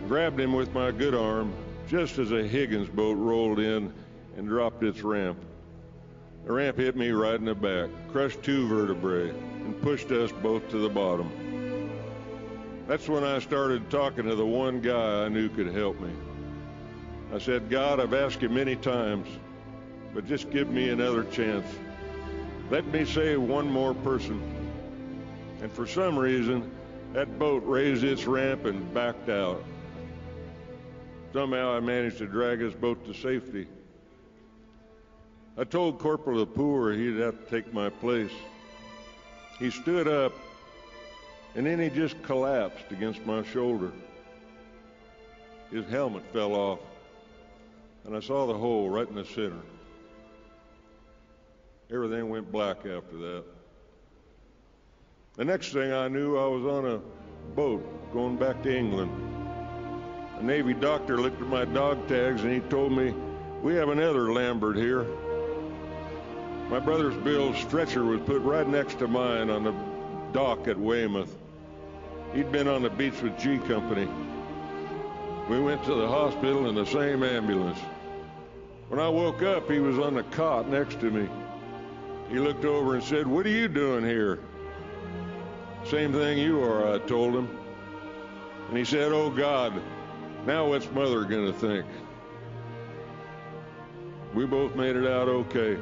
[0.07, 1.51] Grabbed him with my good arm
[1.87, 3.91] just as a Higgins boat rolled in
[4.37, 5.39] and dropped its ramp.
[6.45, 10.69] The ramp hit me right in the back, crushed two vertebrae, and pushed us both
[10.69, 11.89] to the bottom.
[12.87, 16.11] That's when I started talking to the one guy I knew could help me.
[17.33, 19.27] I said, God, I've asked you many times,
[20.13, 21.65] but just give me another chance.
[22.69, 24.39] Let me save one more person.
[25.63, 26.69] And for some reason,
[27.13, 29.63] that boat raised its ramp and backed out.
[31.35, 33.67] Somehow I managed to drag his boat to safety.
[35.57, 38.31] I told Corporal Lepore he'd have to take my place.
[39.59, 40.31] He stood up,
[41.53, 43.91] and then he just collapsed against my shoulder.
[45.71, 46.79] His helmet fell off,
[48.05, 49.59] and I saw the hole right in the center.
[51.91, 53.43] Everything went black after that.
[55.33, 57.01] The next thing I knew, I was on a
[57.55, 59.24] boat going back to England.
[60.39, 63.13] A Navy doctor looked at my dog tags and he told me,
[63.61, 65.05] We have another Lambert here.
[66.69, 69.73] My brother's Bill's stretcher was put right next to mine on the
[70.33, 71.33] dock at Weymouth.
[72.33, 74.07] He'd been on the beach with G Company.
[75.49, 77.79] We went to the hospital in the same ambulance.
[78.89, 81.29] When I woke up, he was on the cot next to me.
[82.29, 84.39] He looked over and said, What are you doing here?
[85.85, 87.47] Same thing you are, I told him.
[88.69, 89.81] And he said, Oh God,
[90.45, 91.85] now what's mother going to think?
[94.33, 95.77] We both made it out okay.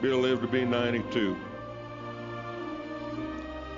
[0.00, 1.36] Bill lived to be 92.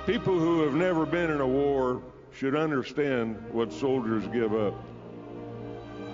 [0.06, 2.00] People who have never been in a war
[2.32, 4.74] should understand what soldiers give up.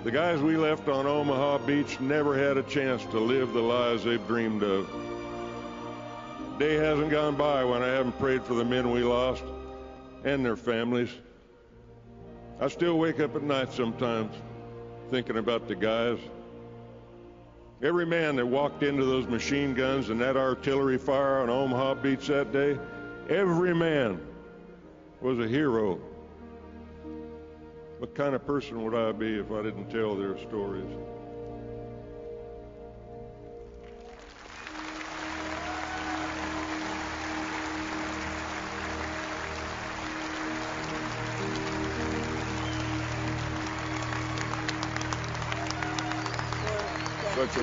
[0.03, 4.03] The guys we left on Omaha Beach never had a chance to live the lives
[4.03, 4.87] they've dreamed of.
[6.59, 9.43] Day hasn't gone by when I haven't prayed for the men we lost
[10.23, 11.09] and their families.
[12.59, 14.33] I still wake up at night sometimes
[15.11, 16.17] thinking about the guys.
[17.83, 22.27] Every man that walked into those machine guns and that artillery fire on Omaha Beach
[22.27, 22.77] that day,
[23.29, 24.25] every man
[25.19, 25.99] was a hero.
[27.99, 30.89] What kind of person would I be if I didn't tell their stories?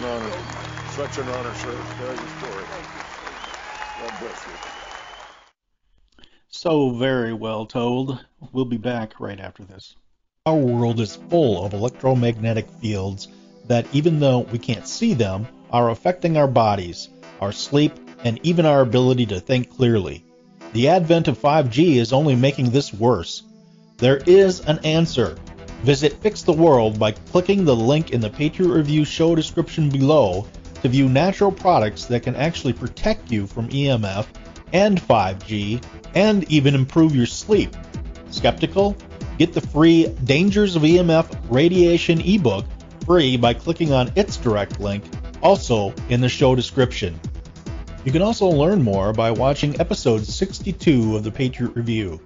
[0.03, 0.33] An honor.
[0.91, 1.77] Such an honor, sir.
[1.97, 2.65] Tell your story.
[4.01, 4.53] God bless you.
[6.49, 8.19] So very well told.
[8.53, 9.95] We'll be back right after this.
[10.47, 13.29] Our world is full of electromagnetic fields
[13.69, 17.09] that, even though we can't see them, are affecting our bodies,
[17.41, 17.93] our sleep,
[18.25, 20.25] and even our ability to think clearly.
[20.73, 23.45] The advent of 5G is only making this worse.
[23.99, 25.37] There is an answer.
[25.83, 30.47] Visit Fix the World by clicking the link in the Patriot Review show description below
[30.81, 34.27] to view natural products that can actually protect you from EMF
[34.73, 35.83] and 5G
[36.15, 37.75] and even improve your sleep.
[38.31, 38.97] Skeptical?
[39.39, 42.65] Get the free Dangers of EMF Radiation ebook
[43.05, 45.03] free by clicking on its direct link,
[45.43, 47.19] also in the show description.
[48.05, 52.21] You can also learn more by watching episode 62 of the Patriot Review.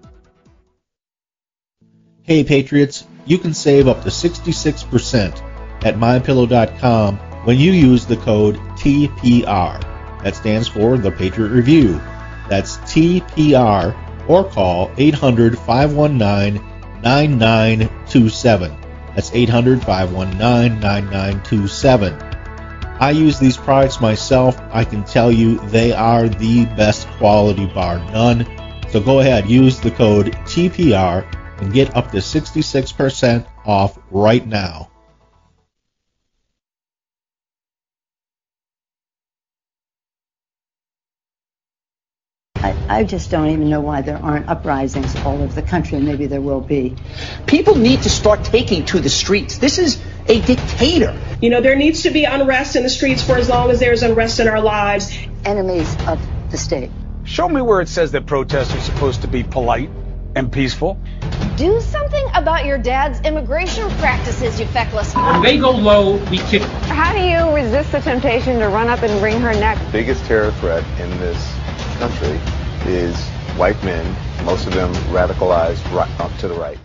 [2.22, 5.42] Hey Patriots, you can save up to 66%
[5.84, 9.82] at mypillow.com when you use the code TPR.
[10.22, 12.00] That stands for the Patriot Review.
[12.48, 16.62] That's TPR or call 800 519
[17.02, 18.76] 9927.
[19.14, 22.22] That's 800 519 9927.
[22.98, 24.58] I use these products myself.
[24.70, 28.46] I can tell you they are the best quality bar none.
[28.90, 34.90] So go ahead, use the code TPR and get up to 66% off right now.
[42.56, 46.00] I, I just don't even know why there aren't uprisings all over the country.
[46.00, 46.96] Maybe there will be.
[47.46, 49.58] People need to start taking to the streets.
[49.58, 51.16] This is a dictator.
[51.40, 54.02] You know, there needs to be unrest in the streets for as long as there's
[54.02, 55.16] unrest in our lives.
[55.44, 56.90] Enemies of the state.
[57.24, 59.90] Show me where it says that protests are supposed to be polite
[60.36, 60.96] and peaceful.
[61.56, 65.14] Do something about your dad's immigration practices, you feckless.
[65.14, 66.62] When they go low, we kick.
[66.62, 69.78] How do you resist the temptation to run up and wring her neck?
[69.86, 71.52] The biggest terror threat in this
[71.98, 72.38] country
[72.84, 73.18] is
[73.56, 74.04] white men,
[74.44, 76.78] most of them radicalized right up to the right.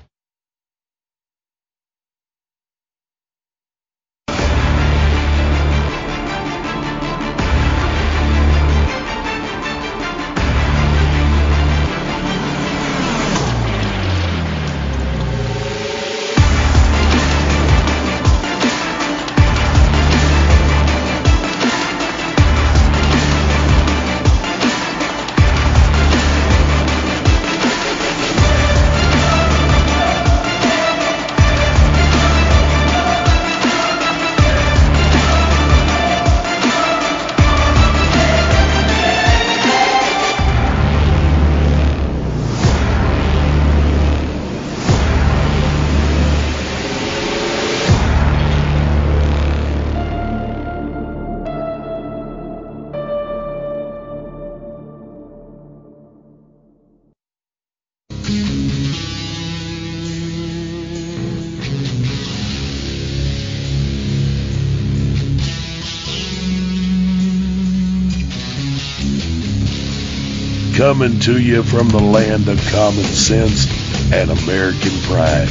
[71.02, 73.66] Coming to you from the land of common sense
[74.14, 75.50] and American pride.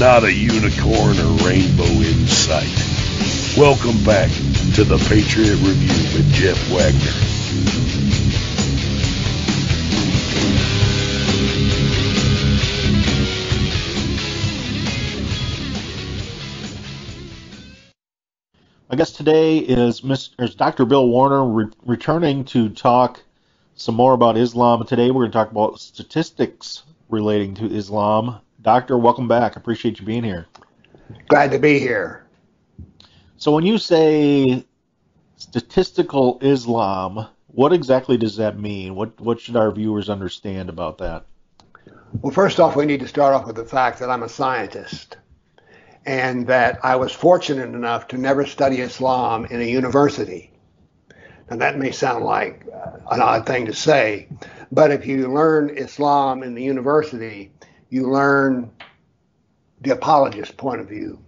[0.00, 2.66] Not a unicorn or rainbow in sight.
[3.56, 4.30] Welcome back
[4.74, 7.14] to the Patriot Review with Jeff Wagner.
[18.88, 20.56] My guest today is Mr.
[20.56, 20.84] Dr.
[20.84, 23.22] Bill Warner re- returning to talk
[23.80, 24.84] some more about Islam.
[24.84, 28.40] Today we're going to talk about statistics relating to Islam.
[28.60, 29.56] Doctor, welcome back.
[29.56, 30.46] Appreciate you being here.
[31.28, 32.26] Glad to be here.
[33.38, 34.66] So when you say
[35.36, 38.94] statistical Islam, what exactly does that mean?
[38.94, 41.24] What what should our viewers understand about that?
[42.20, 45.16] Well, first off, we need to start off with the fact that I'm a scientist
[46.04, 50.50] and that I was fortunate enough to never study Islam in a university.
[51.50, 54.28] Now, that may sound like uh, an odd thing to say,
[54.70, 57.50] but if you learn Islam in the university,
[57.88, 58.70] you learn
[59.80, 61.18] the apologist point of view.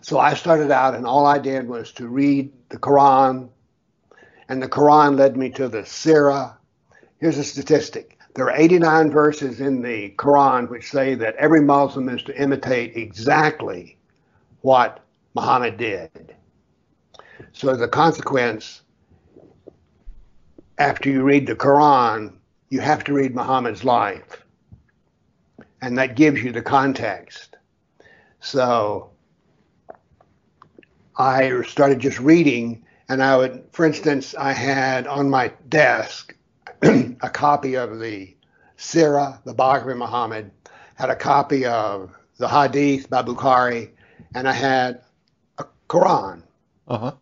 [0.00, 3.50] So I started out, and all I did was to read the Quran,
[4.48, 6.56] and the Quran led me to the Sirah.
[7.18, 12.10] Here's a statistic there are 89 verses in the Quran which say that every Muslim
[12.10, 13.96] is to imitate exactly
[14.60, 15.00] what
[15.34, 16.35] Muhammad did.
[17.52, 18.82] So, a consequence,
[20.78, 22.34] after you read the Quran,
[22.68, 24.44] you have to read Muhammad's life.
[25.82, 27.56] And that gives you the context.
[28.40, 29.10] So,
[31.16, 36.34] I started just reading, and I would, for instance, I had on my desk
[36.82, 38.36] a copy of the
[38.76, 40.50] Sirah, the Bhagavad Muhammad,
[40.96, 43.90] had a copy of the Hadith by Bukhari,
[44.34, 45.02] and I had
[45.58, 46.42] a Quran.
[46.86, 47.12] Uh huh.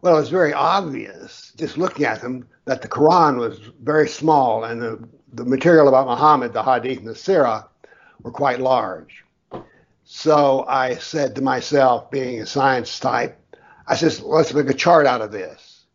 [0.00, 4.64] Well, it was very obvious, just looking at them, that the Quran was very small
[4.64, 7.66] and the, the material about Muhammad, the Hadith, and the Sirah
[8.22, 9.24] were quite large.
[10.04, 13.38] So I said to myself, being a science type,
[13.88, 15.86] I said, let's make a chart out of this.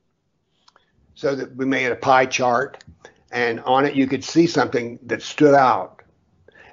[1.16, 2.84] So that we made a pie chart,
[3.32, 6.02] and on it you could see something that stood out.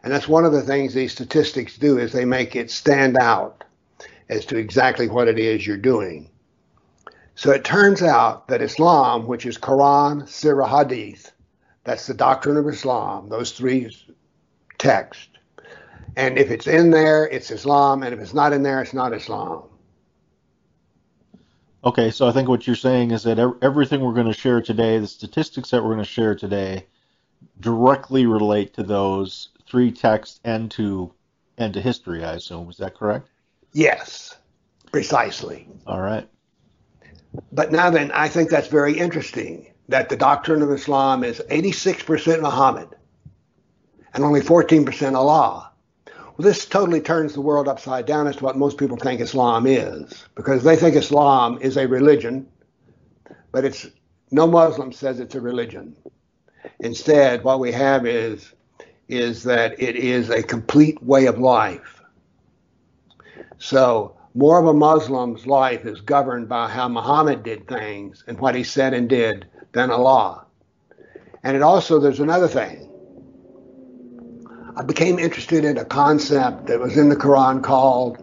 [0.02, 3.62] And that's one of the things these statistics do is they make it stand out
[4.28, 6.30] as to exactly what it is you're doing.
[7.40, 11.32] So it turns out that Islam, which is Quran, Sirah, Hadith,
[11.84, 13.90] that's the doctrine of Islam, those three
[14.76, 15.28] texts.
[16.16, 19.14] And if it's in there, it's Islam, and if it's not in there, it's not
[19.14, 19.62] Islam.
[21.82, 24.98] Okay, so I think what you're saying is that everything we're going to share today,
[24.98, 26.88] the statistics that we're going to share today,
[27.58, 31.10] directly relate to those three texts and to
[31.56, 32.22] and to history.
[32.22, 33.30] I assume is that correct?
[33.72, 34.36] Yes,
[34.92, 35.66] precisely.
[35.86, 36.28] All right.
[37.52, 42.40] But now then, I think that's very interesting that the doctrine of Islam is 86%
[42.40, 42.88] Muhammad
[44.14, 45.70] and only 14% Allah.
[46.06, 49.66] Well, this totally turns the world upside down as to what most people think Islam
[49.66, 52.48] is, because they think Islam is a religion,
[53.52, 53.86] but it's
[54.30, 55.96] no Muslim says it's a religion.
[56.78, 58.52] Instead, what we have is
[59.08, 62.00] is that it is a complete way of life.
[63.58, 68.54] So more of a Muslim's life is governed by how Muhammad did things and what
[68.54, 70.46] he said and did than Allah.
[71.42, 72.86] And it also, there's another thing.
[74.76, 78.18] I became interested in a concept that was in the Quran called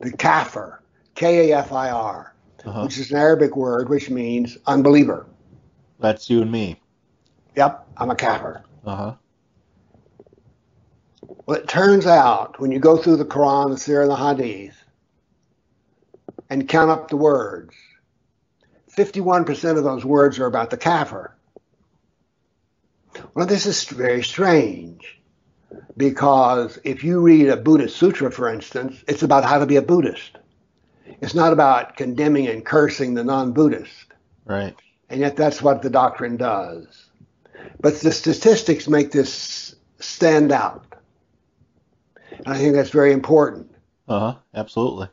[0.00, 0.82] the kafir,
[1.14, 2.34] K A F I R,
[2.64, 2.82] uh-huh.
[2.82, 5.26] which is an Arabic word which means unbeliever.
[6.00, 6.80] That's you and me.
[7.56, 8.64] Yep, I'm a kafir.
[8.84, 9.14] Uh huh.
[11.46, 14.83] Well, it turns out when you go through the Quran, the Sirah, and the Hadith,
[16.50, 17.74] and count up the words,
[18.96, 21.34] 51% of those words are about the kafir.
[23.34, 25.20] Well, this is very strange
[25.96, 29.82] because if you read a Buddhist sutra, for instance, it's about how to be a
[29.82, 30.38] Buddhist.
[31.20, 34.06] It's not about condemning and cursing the non Buddhist.
[34.44, 34.74] Right.
[35.08, 37.06] And yet that's what the doctrine does.
[37.80, 40.84] But the statistics make this stand out.
[42.30, 43.70] And I think that's very important.
[44.08, 44.34] Uh huh.
[44.54, 45.08] Absolutely.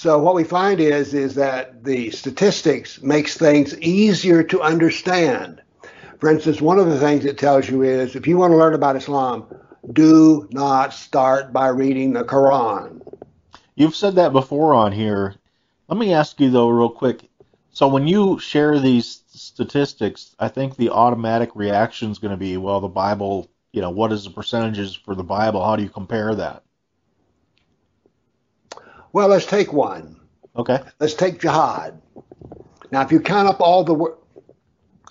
[0.00, 5.60] So what we find is is that the statistics makes things easier to understand.
[6.20, 8.74] For instance, one of the things it tells you is if you want to learn
[8.74, 9.52] about Islam,
[9.92, 13.00] do not start by reading the Quran.
[13.74, 15.34] You've said that before on here.
[15.88, 17.28] Let me ask you though, real quick.
[17.72, 22.56] So when you share these statistics, I think the automatic reaction is going to be,
[22.56, 25.64] well, the Bible, you know, what is the percentages for the Bible?
[25.64, 26.62] How do you compare that?
[29.12, 30.20] Well, let's take one.
[30.56, 30.80] Okay.
[31.00, 32.00] Let's take jihad.
[32.90, 34.16] Now, if you count up all the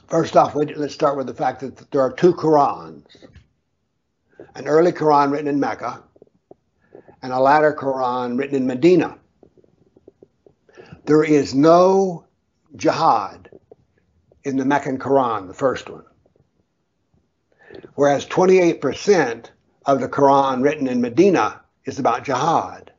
[0.07, 3.05] first off, let's start with the fact that there are two Qurans
[4.55, 6.01] an early Quran written in Mecca
[7.21, 9.17] and a latter Quran written in Medina.
[11.05, 12.25] There is no
[12.75, 13.49] jihad
[14.43, 16.05] in the Meccan Quran, the first one.
[17.95, 19.49] Whereas 28%
[19.85, 22.91] of the Quran written in Medina is about jihad.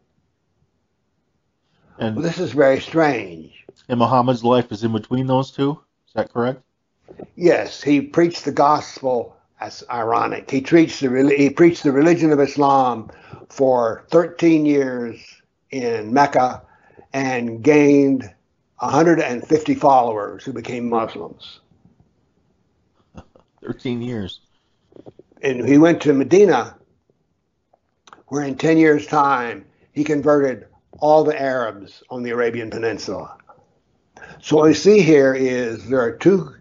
[1.98, 3.64] And well, this is very strange.
[3.88, 5.80] And Muhammad's life is in between those two?
[6.06, 6.62] Is that correct?
[7.36, 9.36] Yes, he preached the gospel.
[9.60, 10.50] That's ironic.
[10.50, 13.10] He preached the he preached the religion of Islam
[13.48, 15.18] for 13 years
[15.70, 16.62] in Mecca
[17.12, 18.22] and gained
[18.78, 21.60] 150 followers who became Muslims.
[23.62, 24.40] 13 years.
[25.42, 26.76] And he went to Medina,
[28.28, 30.66] where in 10 years' time he converted
[30.98, 33.36] all the Arabs on the Arabian Peninsula.
[34.40, 36.54] So what we see here is there are two.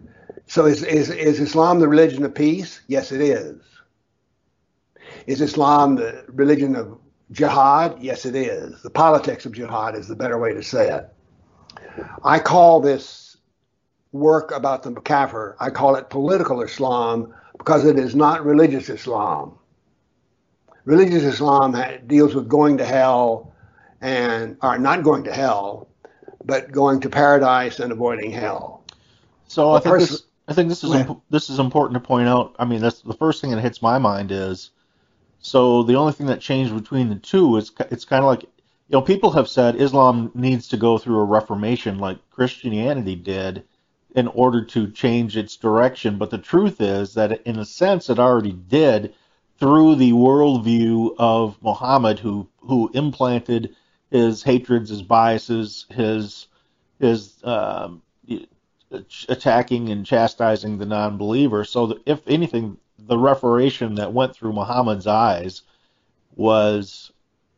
[0.46, 2.80] So is, is, is Islam the religion of peace?
[2.86, 3.60] Yes, it is.
[5.26, 6.98] Is Islam the religion of
[7.32, 8.00] jihad?
[8.00, 8.80] Yes, it is.
[8.82, 11.08] The politics of jihad is the better way to say it.
[12.24, 13.36] I call this
[14.12, 19.58] work about the kafir, I call it political Islam because it is not religious Islam.
[20.84, 21.76] Religious Islam
[22.06, 23.52] deals with going to hell
[24.00, 25.88] and are not going to hell,
[26.44, 28.84] but going to paradise and avoiding hell.
[29.46, 32.54] So I think this, I think this is imp- this is important to point out.
[32.58, 34.70] I mean, that's the first thing that hits my mind is
[35.40, 38.96] so the only thing that changed between the two is it's kind of like you
[38.96, 43.64] know, people have said Islam needs to go through a reformation like Christianity did
[44.14, 46.16] in order to change its direction.
[46.16, 49.14] But the truth is that, in a sense, it already did
[49.58, 53.76] through the worldview of Muhammad, who who implanted
[54.10, 56.46] his hatreds, his biases, his
[56.98, 58.02] his um,
[59.28, 61.64] attacking and chastising the non-believer.
[61.64, 65.62] So, if anything, the reformation that went through Muhammad's eyes
[66.34, 67.12] was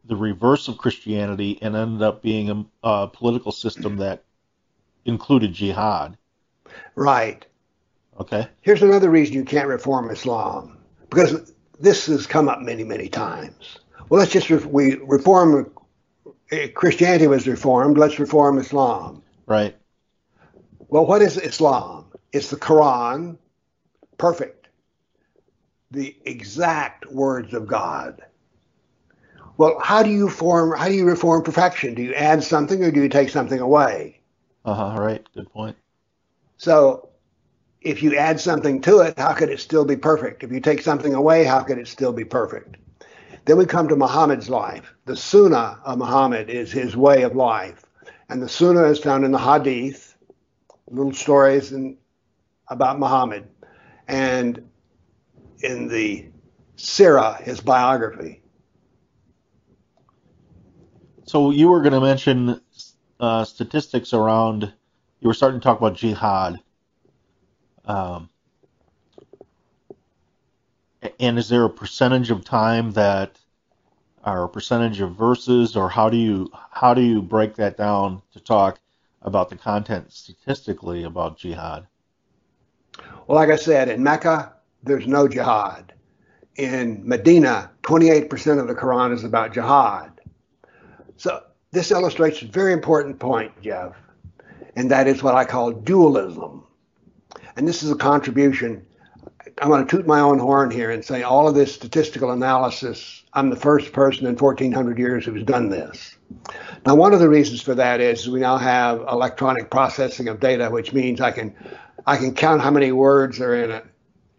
[0.04, 4.24] the reverse of Christianity and ended up being a, a political system that
[5.04, 6.16] included jihad.
[6.94, 7.46] Right.
[8.18, 8.48] Okay.
[8.60, 10.78] Here's another reason you can't reform Islam
[11.08, 13.78] because this has come up many, many times.
[14.08, 15.70] Well, let's just re- we reform
[16.74, 17.98] Christianity was reformed.
[17.98, 19.22] Let's reform Islam.
[19.46, 19.76] Right.
[20.88, 22.06] Well, what is Islam?
[22.32, 23.38] It's the Quran,
[24.18, 24.68] perfect,
[25.90, 28.22] the exact words of God.
[29.56, 30.76] Well, how do you form?
[30.76, 31.94] How do you reform perfection?
[31.94, 34.20] Do you add something or do you take something away?
[34.64, 35.00] Uh huh.
[35.00, 35.26] Right.
[35.34, 35.76] Good point.
[36.56, 37.10] So,
[37.80, 40.42] if you add something to it, how could it still be perfect?
[40.42, 42.76] If you take something away, how could it still be perfect?
[43.44, 44.94] Then we come to Muhammad's life.
[45.06, 47.84] The Sunnah of Muhammad is his way of life,
[48.28, 50.14] and the Sunnah is found in the Hadith,
[50.88, 51.96] little stories in,
[52.68, 53.48] about Muhammad,
[54.08, 54.68] and
[55.62, 56.26] in the
[56.76, 58.42] Sirah, his biography.
[61.24, 62.60] So you were going to mention
[63.20, 64.72] uh, statistics around.
[65.20, 66.58] You were starting to talk about jihad.
[67.84, 68.30] Um,
[71.18, 73.38] and is there a percentage of time that,
[74.24, 78.22] or a percentage of verses, or how do you how do you break that down
[78.32, 78.80] to talk
[79.22, 81.86] about the content statistically about jihad?
[83.26, 85.92] Well, like I said, in Mecca, there's no jihad.
[86.56, 90.20] In Medina, 28% of the Quran is about jihad.
[91.16, 93.94] So this illustrates a very important point, Jeff,
[94.76, 96.66] and that is what I call dualism.
[97.56, 98.84] And this is a contribution.
[99.60, 103.24] I'm going to toot my own horn here and say all of this statistical analysis,
[103.34, 106.16] I'm the first person in 1400 years who's done this.
[106.86, 110.70] Now, one of the reasons for that is we now have electronic processing of data,
[110.70, 111.54] which means I can
[112.06, 113.82] I can count how many words are in a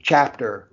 [0.01, 0.69] chapter.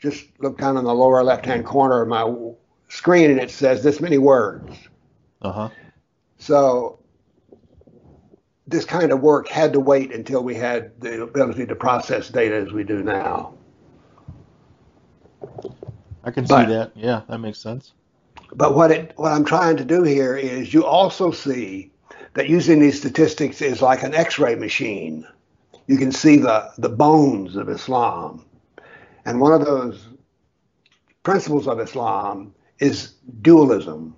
[0.00, 2.52] Just look down in the lower left-hand corner of my
[2.88, 4.76] screen, and it says this many words.
[5.42, 5.68] Uh huh.
[6.38, 6.98] So
[8.66, 12.56] this kind of work had to wait until we had the ability to process data
[12.56, 13.54] as we do now.
[16.24, 16.92] I can but, see that.
[16.94, 17.92] Yeah, that makes sense.
[18.54, 21.90] But what it what I'm trying to do here is you also see
[22.34, 25.26] that using these statistics is like an X-ray machine.
[25.86, 28.44] You can see the the bones of Islam,
[29.24, 30.06] and one of those
[31.22, 34.14] principles of Islam is dualism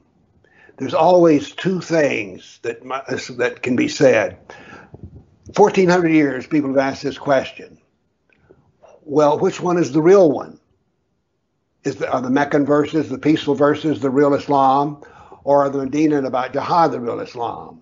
[0.77, 2.83] there's always two things that
[3.39, 4.39] that can be said.
[5.57, 7.79] 1400 years people have asked this question.
[9.03, 10.59] Well, which one is the real one?
[11.85, 15.03] Is the, are the Meccan verses, the peaceful verses, the real Islam,
[15.45, 17.81] or are the Medinan about jihad the real Islam?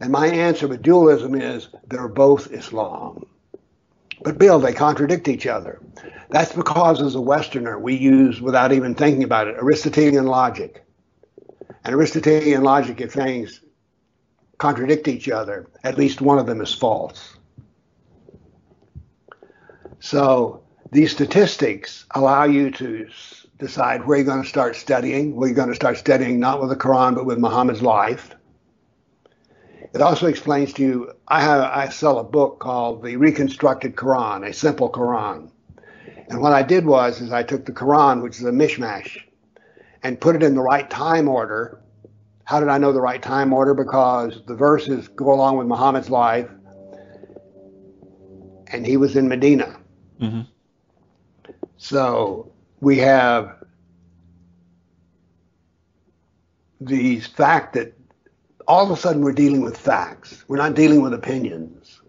[0.00, 3.26] And my answer with dualism is they're both Islam.
[4.22, 5.80] But Bill, they contradict each other.
[6.30, 10.84] That's because as a Westerner, we use, without even thinking about it, Aristotelian logic
[11.84, 13.60] and Aristotelian logic if things
[14.58, 17.36] contradict each other, at least one of them is false.
[20.00, 20.63] So
[20.94, 23.08] these statistics allow you to
[23.58, 26.70] decide where you're going to start studying, where you're going to start studying not with
[26.70, 28.30] the Quran but with Muhammad's life.
[29.92, 31.12] It also explains to you.
[31.26, 35.50] I have I sell a book called The Reconstructed Quran, a simple Quran.
[36.28, 39.18] And what I did was is I took the Quran, which is a mishmash,
[40.04, 41.80] and put it in the right time order.
[42.44, 43.74] How did I know the right time order?
[43.74, 46.48] Because the verses go along with Muhammad's life,
[48.68, 49.76] and he was in Medina.
[50.20, 50.53] Mm-hmm.
[51.76, 53.64] So we have
[56.80, 57.94] the fact that
[58.66, 60.44] all of a sudden we're dealing with facts.
[60.48, 62.00] We're not dealing with opinions.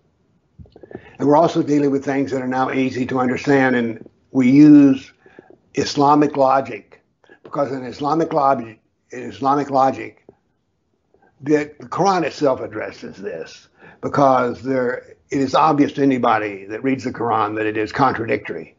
[1.17, 5.11] And we're also dealing with things that are now easy to understand, and we use
[5.73, 7.03] Islamic logic
[7.43, 10.25] because in Islamic logic, in Islamic logic,
[11.41, 13.67] the, Quran itself addresses this
[14.01, 18.74] because there it is obvious to anybody that reads the Quran that it is contradictory.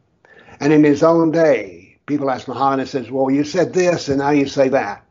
[0.59, 4.19] And in his own day, people ask Muhammad and says, "Well, you said this, and
[4.19, 5.03] now you say that."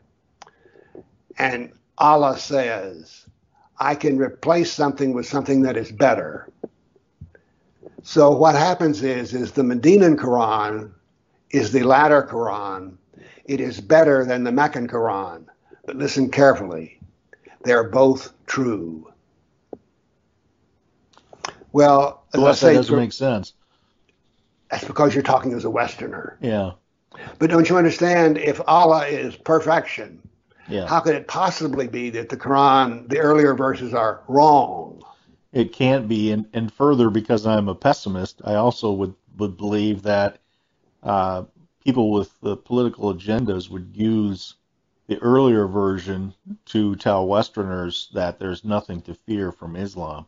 [1.38, 3.26] And Allah says,
[3.78, 6.48] "I can replace something with something that is better."
[8.02, 10.92] So what happens is, is the Medinan Quran
[11.50, 12.96] is the latter Quran
[13.46, 15.44] it is better than the Meccan Quran.
[15.84, 17.00] But listen carefully.
[17.62, 19.12] They're both true.
[21.72, 23.54] Well, Unless that doesn't make sense.
[24.70, 26.38] That's because you're talking as a Westerner.
[26.40, 26.72] Yeah.
[27.38, 28.38] But don't you understand?
[28.38, 30.20] If Allah is perfection,
[30.68, 30.86] Yeah.
[30.86, 35.02] how could it possibly be that the Quran, the earlier verses, are wrong?
[35.52, 40.02] It can't be, and, and further, because I'm a pessimist, I also would, would believe
[40.02, 40.38] that
[41.02, 41.44] uh,
[41.82, 44.54] people with the political agendas would use
[45.06, 46.34] the earlier version
[46.66, 50.26] to tell Westerners that there's nothing to fear from Islam.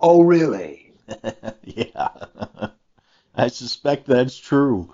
[0.00, 0.94] Oh, really?
[1.62, 2.08] yeah.
[3.34, 4.92] I suspect that's true.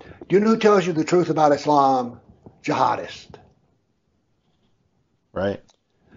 [0.00, 2.20] Do you know who tells you the truth about Islam?
[2.62, 3.36] Jihadist.
[5.32, 5.62] Right.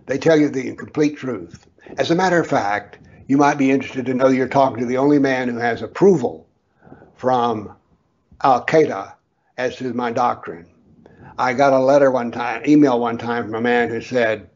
[0.06, 1.66] They tell you the complete truth.
[1.98, 4.98] As a matter of fact, you might be interested to know you're talking to the
[4.98, 6.48] only man who has approval
[7.16, 7.76] from
[8.44, 9.14] Al Qaeda
[9.58, 10.68] as to my doctrine.
[11.38, 14.50] I got a letter one time, email one time from a man who said,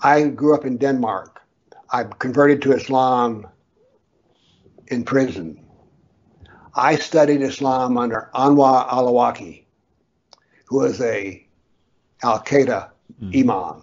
[0.00, 1.42] I grew up in Denmark.
[1.90, 3.46] I converted to Islam
[4.88, 5.60] in prison.
[6.74, 9.64] I studied Islam under Anwar al-Awlaki,
[10.66, 11.46] who was a
[12.22, 12.90] Al Qaeda
[13.34, 13.82] imam.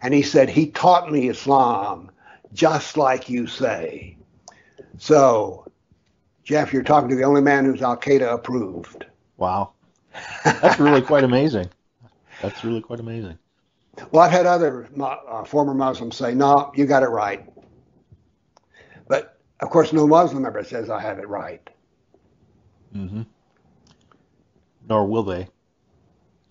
[0.00, 2.10] And he said, he taught me Islam
[2.52, 4.16] just like you say.
[4.98, 5.70] So,
[6.44, 9.06] Jeff, you're talking to the only man who's Al Qaeda approved.
[9.36, 9.72] Wow.
[10.44, 11.68] That's really quite amazing.
[12.40, 13.38] That's really quite amazing.
[14.12, 17.48] Well, I've had other uh, former Muslims say, no, you got it right.
[19.60, 21.68] Of course, no Muslim ever says I have it right.
[22.94, 23.22] Mm-hmm.
[24.88, 25.48] Nor will they.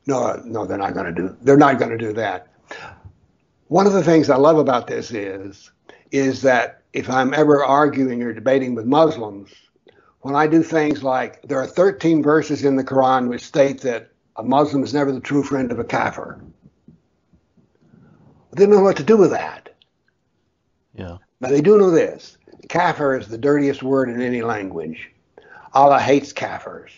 [0.05, 1.37] No, no, they're not going to do.
[1.41, 2.47] They're not going to do that.
[3.67, 5.71] One of the things I love about this is,
[6.11, 9.53] is that if I'm ever arguing or debating with Muslims,
[10.21, 14.11] when I do things like there are 13 verses in the Quran which state that
[14.35, 16.41] a Muslim is never the true friend of a kafir.
[18.51, 19.69] They don't know what to do with that.
[20.95, 21.17] Yeah.
[21.39, 22.37] Now they do know this:
[22.69, 25.09] kafir is the dirtiest word in any language.
[25.73, 26.91] Allah hates kafirs.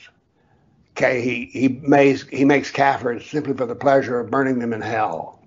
[0.91, 4.81] Okay, he he makes he makes kafirs simply for the pleasure of burning them in
[4.81, 5.41] hell.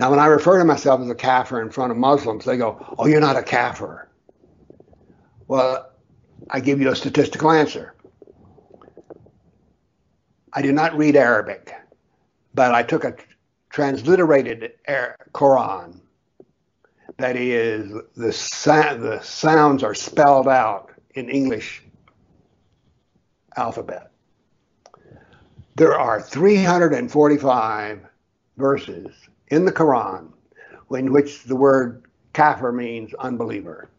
[0.00, 2.84] Now, when I refer to myself as a kafir in front of Muslims, they go,
[2.98, 4.08] "Oh, you're not a kafir."
[5.46, 5.90] Well,
[6.50, 7.94] I give you a statistical answer.
[10.52, 11.72] I do not read Arabic,
[12.54, 13.14] but I took a
[13.70, 14.72] transliterated
[15.32, 16.00] Quran.
[17.18, 21.82] That is, the, the sounds are spelled out in English
[23.56, 24.10] alphabet.
[25.76, 28.00] There are 345
[28.56, 29.12] verses
[29.48, 30.32] in the Quran
[30.90, 33.90] in which the word kafir means unbeliever.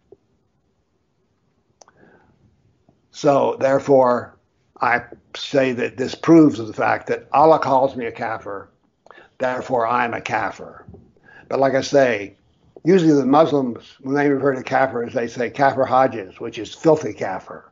[3.11, 4.37] So, therefore,
[4.81, 5.03] I
[5.35, 8.69] say that this proves the fact that Allah calls me a kafir,
[9.37, 10.85] therefore I'm a kafir.
[11.47, 12.35] But like I say,
[12.85, 17.13] usually the Muslims, when they refer to kafirs, they say kafir najis, which is filthy
[17.13, 17.71] kafir.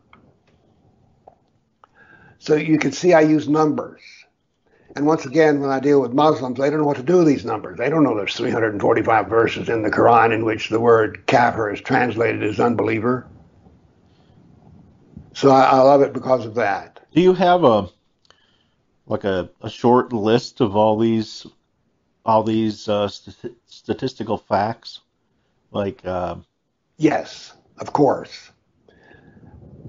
[2.39, 4.01] So you can see I use numbers.
[4.95, 7.27] And once again, when I deal with Muslims, they don't know what to do with
[7.27, 7.77] these numbers.
[7.77, 11.81] They don't know there's 345 verses in the Quran in which the word kafir is
[11.81, 13.27] translated as unbeliever.
[15.33, 16.99] So I, I love it because of that.
[17.13, 17.89] Do you have a
[19.05, 21.45] like a, a short list of all these
[22.25, 25.01] all these uh, st- statistical facts?
[25.71, 26.35] Like uh,
[26.97, 28.51] Yes, of course.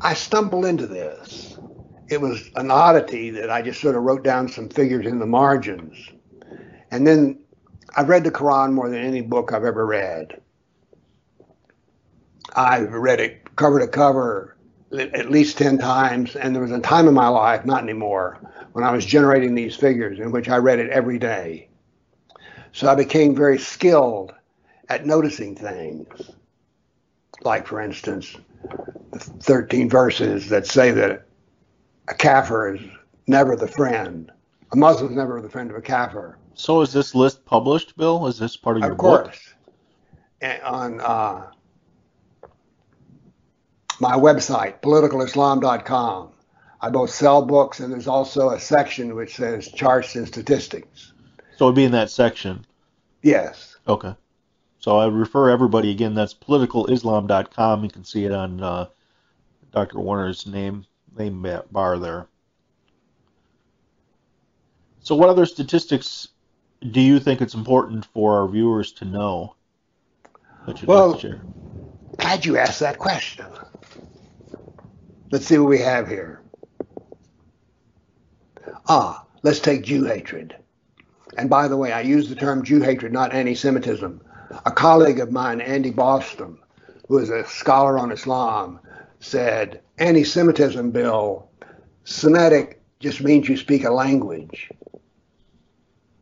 [0.00, 1.58] I stumbled into this.
[2.08, 5.26] It was an oddity that I just sort of wrote down some figures in the
[5.26, 5.96] margins.
[6.90, 7.38] And then
[7.96, 10.40] I've read the Quran more than any book I've ever read.
[12.54, 14.56] I've read it cover to cover
[14.92, 18.38] at least 10 times, and there was a time in my life, not anymore,
[18.72, 21.68] when I was generating these figures in which I read it every day.
[22.74, 24.34] So I became very skilled
[24.88, 26.08] at noticing things.
[27.42, 28.36] Like, for instance,
[29.12, 31.24] the 13 verses that say that
[32.08, 32.80] a kafir is
[33.28, 34.30] never the friend.
[34.72, 36.36] A Muslim is never the friend of a kafir.
[36.54, 38.26] so is this list published, Bill?
[38.26, 39.24] Is this part of your Of book?
[39.24, 39.54] course.
[40.40, 41.46] And on uh,
[44.00, 46.32] my website, politicalislam.com,
[46.80, 51.12] I both sell books and there's also a section which says charts and statistics.
[51.56, 52.64] So it'd be in that section.
[53.22, 53.76] Yes.
[53.86, 54.14] Okay.
[54.78, 56.14] So I refer everybody again.
[56.14, 57.84] That's politicalislam.com.
[57.84, 58.86] You can see it on uh,
[59.72, 59.98] Dr.
[60.00, 60.84] Warner's name
[61.16, 62.26] name bar there.
[65.00, 66.28] So what other statistics
[66.90, 69.54] do you think it's important for our viewers to know
[70.86, 71.40] Well, like to?
[72.18, 73.46] Glad you asked that question.
[75.30, 76.42] Let's see what we have here.
[78.88, 80.56] Ah, let's take Jew hatred.
[81.36, 84.20] And by the way, I use the term Jew hatred, not anti Semitism.
[84.66, 86.58] A colleague of mine, Andy Bostom,
[87.08, 88.78] who is a scholar on Islam,
[89.20, 91.48] said anti Semitism bill,
[92.04, 94.70] Semitic just means you speak a language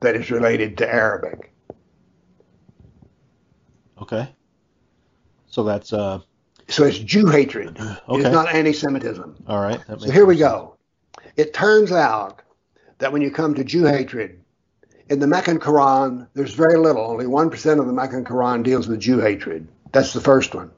[0.01, 1.53] that is related to Arabic.
[4.01, 4.29] Okay.
[5.47, 6.21] So that's uh.
[6.69, 7.79] So it's Jew hatred.
[7.79, 8.21] Okay.
[8.21, 9.45] It's not anti-Semitism.
[9.47, 9.81] All right.
[9.99, 10.77] So here we go.
[11.37, 12.43] It turns out
[12.99, 14.42] that when you come to Jew hatred,
[15.13, 17.03] in the Meccan Quran, there's very little.
[17.03, 19.69] Only 1% of the Meccan Quran deals with Jew hatred.
[19.93, 20.71] That's the first one.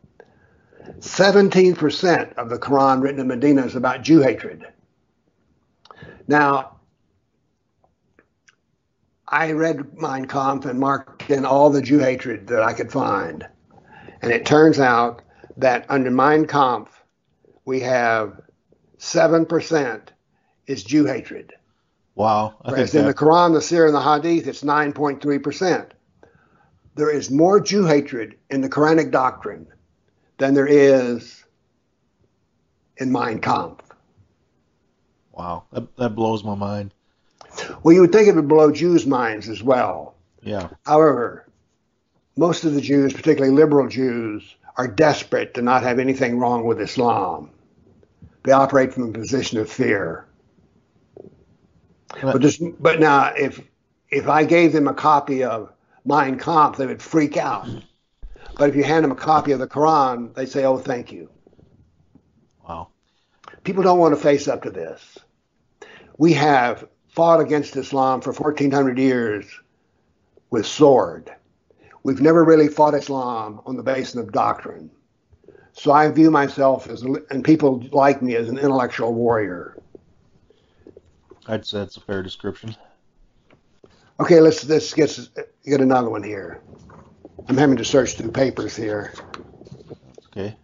[0.99, 4.67] 17% of the Quran written in Medina is about Jew hatred.
[6.27, 6.81] Now,
[9.29, 13.47] I read Mein Kampf and marked in all the Jew hatred that I could find.
[14.21, 15.23] And it turns out
[15.59, 16.91] that under Mein Kampf,
[17.65, 18.41] we have
[18.99, 20.01] 7%
[20.67, 21.53] is Jew hatred.
[22.15, 22.55] Wow.
[22.63, 25.91] I Whereas in the Quran, the Sirah, and the Hadith, it's 9.3%.
[26.95, 29.67] There is more Jew hatred in the Quranic doctrine
[30.39, 31.45] than there is
[32.97, 33.83] in Mein Kampf.
[35.33, 36.95] Wow, that, that blows my mind.
[37.83, 40.15] Well, you would think it would blow Jews' minds as well.
[40.43, 40.69] Yeah.
[40.85, 41.47] However,
[42.37, 46.81] most of the Jews, particularly liberal Jews, are desperate to not have anything wrong with
[46.81, 47.51] Islam.
[48.43, 50.27] They operate from a position of fear.
[52.23, 53.61] But, this, but now, if
[54.11, 55.73] if I gave them a copy of
[56.05, 57.69] Mein Kampf, they would freak out.
[58.57, 61.29] But if you hand them a copy of the Quran, they say, "Oh, thank you."
[62.69, 62.89] Wow.
[63.65, 65.19] People don't want to face up to this.
[66.19, 69.47] We have fought against Islam for 1400 years
[70.51, 71.33] with sword.
[72.05, 74.91] We've never really fought Islam on the basis of doctrine.
[75.73, 79.77] So I view myself as, and people like me as an intellectual warrior.
[81.47, 82.77] I'd say that's a fair description.
[84.21, 85.29] Okay, let's let's get
[85.65, 86.63] get another one here.
[87.49, 89.13] I'm having to search through papers here.
[90.27, 90.57] Okay.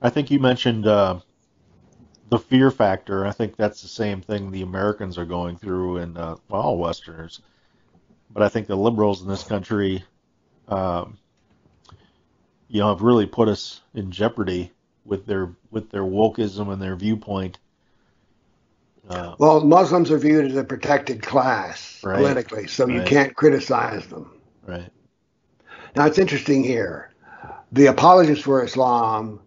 [0.00, 1.20] I think you mentioned uh,
[2.30, 3.26] the fear factor.
[3.26, 7.40] I think that's the same thing the Americans are going through, and uh, all Westerners.
[8.30, 10.04] But I think the liberals in this country,
[10.68, 11.18] um,
[12.68, 14.72] you know, have really put us in jeopardy
[15.08, 17.58] with their with their wokeism and their viewpoint.
[19.08, 22.96] Uh, well, Muslims are viewed as a protected class right, politically, so right.
[22.96, 24.38] you can't criticize them.
[24.66, 24.90] Right.
[25.96, 27.10] Now it's interesting here.
[27.72, 29.40] The apologists for Islam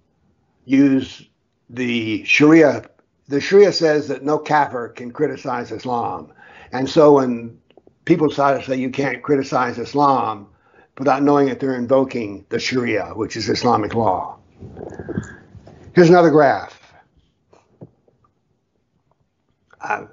[0.65, 1.27] use
[1.69, 2.89] the Sharia.
[3.27, 6.33] The Sharia says that no kafir can criticize Islam,
[6.71, 7.59] and so when
[8.05, 10.47] people try to say you can't criticize Islam
[10.97, 14.37] without knowing that they're invoking the Sharia, which is Islamic law.
[15.93, 16.79] Here's another graph.
[19.81, 20.05] Uh,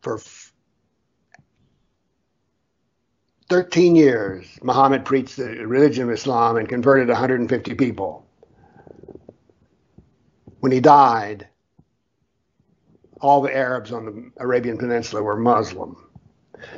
[0.00, 0.20] for
[3.48, 8.26] 13 years, Muhammad preached the religion of Islam and converted 150 people.
[10.60, 11.46] When he died,
[13.20, 15.96] all the Arabs on the Arabian Peninsula were Muslim.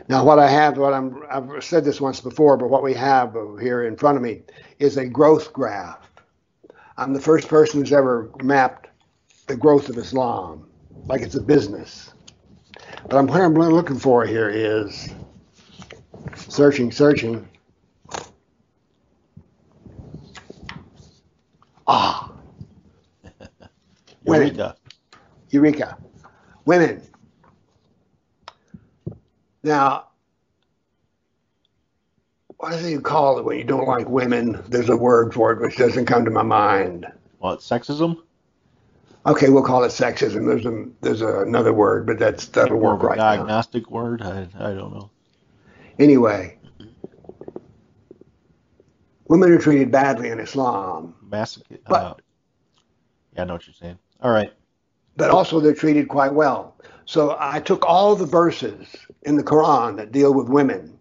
[0.08, 3.34] Now, what I have, what I'm, I've said this once before, but what we have
[3.60, 4.42] here in front of me
[4.78, 6.07] is a growth graph.
[6.98, 8.88] I'm the first person who's ever mapped
[9.46, 10.68] the growth of Islam,
[11.06, 12.12] like it's a business.
[13.08, 15.08] But I'm, what I'm looking for here is
[16.34, 17.48] searching, searching.
[21.86, 22.32] Ah.
[24.24, 24.76] Eureka.
[25.50, 25.98] Eureka.
[26.64, 27.00] Women.
[29.62, 30.07] Now,
[32.58, 34.62] what do you call it when you don't like women?
[34.68, 37.06] There's a word for it which doesn't come to my mind.
[37.38, 38.20] What, sexism?
[39.26, 40.46] Okay, we'll call it sexism.
[40.46, 43.36] There's a there's a, another word, but that's that'll work right now.
[43.36, 43.96] diagnostic now.
[43.96, 44.22] word.
[44.22, 45.10] I I don't know.
[45.98, 46.58] Anyway,
[49.28, 51.14] women are treated badly in Islam.
[51.28, 51.80] Masochist.
[51.86, 52.14] But, uh,
[53.34, 53.98] yeah, I know what you're saying.
[54.20, 54.52] All right.
[55.16, 56.76] But also they're treated quite well.
[57.04, 58.88] So I took all the verses
[59.22, 60.97] in the Quran that deal with women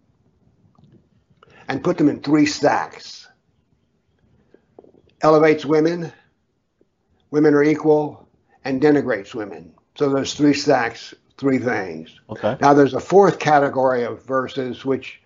[1.68, 3.28] and put them in three stacks.
[5.20, 6.12] Elevates women,
[7.30, 8.28] women are equal,
[8.64, 9.72] and denigrates women.
[9.96, 12.18] So there's three stacks, three things.
[12.30, 12.56] Okay.
[12.60, 15.20] Now there's a fourth category of verses which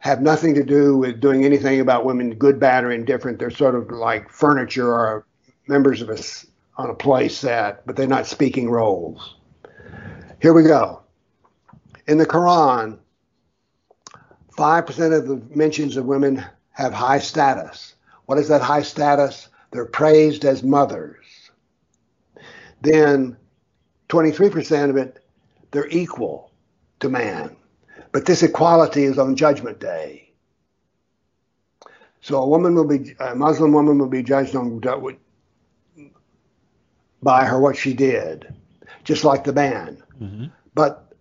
[0.00, 3.38] have nothing to do with doing anything about women, good, bad, or indifferent.
[3.38, 5.26] They're sort of like furniture or
[5.68, 6.18] members of a
[6.76, 9.36] on a play set, but they're not speaking roles.
[10.40, 11.02] Here we go.
[12.06, 12.98] In the Quran,
[14.60, 17.94] 5% of the mentions of women have high status.
[18.26, 19.48] What is that high status?
[19.70, 21.24] They're praised as mothers.
[22.82, 23.38] Then
[24.10, 25.24] 23% of it
[25.70, 26.50] they're equal
[26.98, 27.56] to man.
[28.12, 30.32] But this equality is on Judgment Day.
[32.20, 34.80] So a woman will be, a Muslim woman will be judged on
[37.22, 38.52] by her what she did,
[39.04, 40.02] just like the ban.
[40.20, 40.46] Mm-hmm.
[40.74, 41.14] But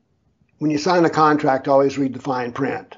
[0.58, 2.98] when you sign a contract, always read the fine print.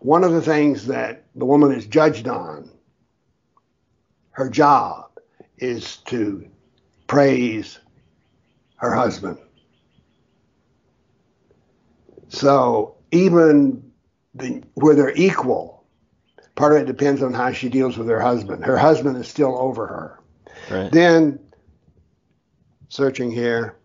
[0.00, 2.70] One of the things that the woman is judged on,
[4.32, 5.10] her job,
[5.58, 6.48] is to
[7.06, 7.78] praise
[8.76, 9.38] her husband.
[12.28, 13.92] So even
[14.34, 15.84] the, where they're equal,
[16.54, 18.64] part of it depends on how she deals with her husband.
[18.64, 20.20] Her husband is still over her.
[20.70, 20.90] Right.
[20.90, 21.40] Then,
[22.88, 23.76] searching here,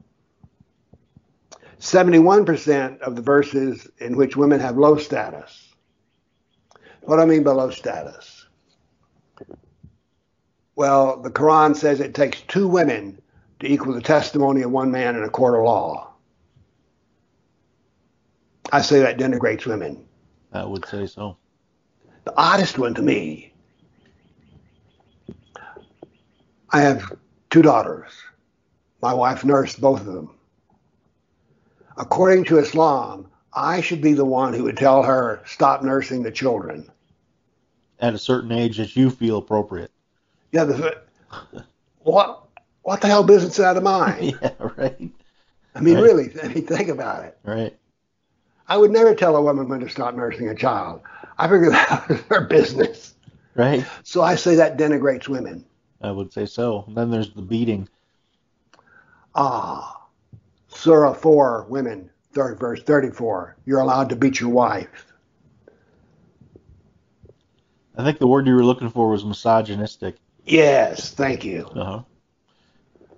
[1.80, 5.65] 71% of the verses in which women have low status.
[7.06, 8.46] What do I mean by low status?
[10.76, 13.22] Well, the Quran says it takes two women
[13.60, 16.12] to equal the testimony of one man in a court of law.
[18.72, 20.04] I say that denigrates women.
[20.52, 21.38] I would say so.
[22.26, 23.54] The oddest one to me
[26.76, 27.14] I have
[27.52, 28.12] two daughters.
[29.02, 30.32] My wife nursed both of them.
[31.98, 36.32] According to Islam, I should be the one who would tell her, stop nursing the
[36.32, 36.92] children.
[38.00, 39.92] At a certain age that you feel appropriate.
[40.52, 41.02] Yeah, the,
[42.00, 42.48] what
[42.84, 44.38] what the hell business out of mine?
[44.42, 45.12] yeah, right.
[45.74, 46.04] I mean, right.
[46.04, 47.38] really, I mean, think about it.
[47.44, 47.76] Right.
[48.68, 51.02] I would never tell a woman when to stop nursing a child.
[51.38, 53.14] I figure that was her business.
[53.56, 53.86] Right.
[54.04, 55.66] So I say that denigrates women.
[56.02, 56.86] I would say so.
[56.90, 57.88] Then there's the beating.
[59.34, 60.06] Ah,
[60.70, 63.58] Surah 4, women, third verse 34.
[63.66, 65.14] You're allowed to beat your wife.
[67.98, 70.18] I think the word you were looking for was misogynistic.
[70.46, 71.66] Yes, thank you.
[71.68, 72.02] Uh-huh.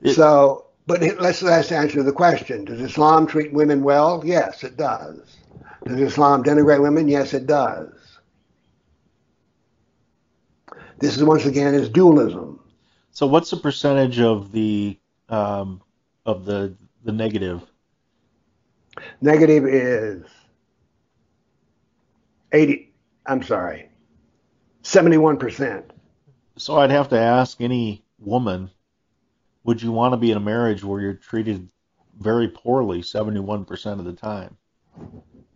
[0.02, 2.66] It, so, but let's, let's answer the question.
[2.66, 4.22] Does Islam treat women well?
[4.26, 5.38] Yes, it does.
[5.86, 7.08] Does Islam denigrate women?
[7.08, 7.90] Yes, it does.
[11.00, 12.60] This is once again is dualism.
[13.12, 14.98] So, what's the percentage of the
[15.30, 15.82] um,
[16.26, 17.62] of the the negative?
[19.22, 20.24] Negative is
[22.52, 22.94] eighty.
[23.26, 23.90] I'm sorry,
[24.88, 25.92] seventy-one percent.
[26.56, 28.72] So I'd have to ask any woman,
[29.64, 31.68] would you want to be in a marriage where you're treated
[32.20, 34.58] very poorly 71% of the time?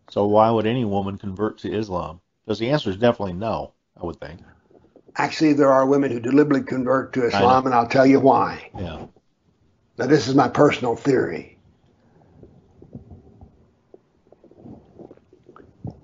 [0.10, 2.20] So why would any woman convert to Islam?
[2.46, 4.42] Because the answer is definitely no, I would think.
[5.16, 8.70] Actually, there are women who deliberately convert to Islam, and I'll tell you why.
[8.78, 9.06] Yeah.
[9.98, 11.58] Now, this is my personal theory.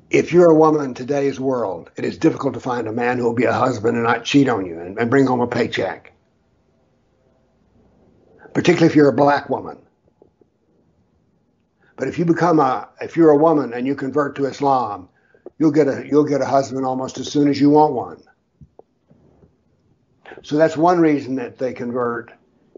[0.10, 3.26] If you're a woman in today's world, it is difficult to find a man who
[3.26, 6.14] will be a husband and not cheat on you and, and bring home a paycheck.
[8.54, 9.78] Particularly if you're a black woman.
[11.98, 15.10] But if you become a, if you're a woman and you convert to Islam,
[15.60, 18.24] you'll get a, you'll get a husband almost as soon as you want one.
[20.44, 22.32] So that's one reason that they convert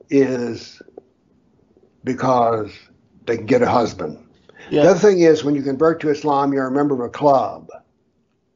[0.10, 0.81] is
[2.03, 2.72] because
[3.26, 4.28] they can get a husband.
[4.69, 4.83] Yeah.
[4.83, 7.69] The other thing is when you convert to Islam, you're a member of a club.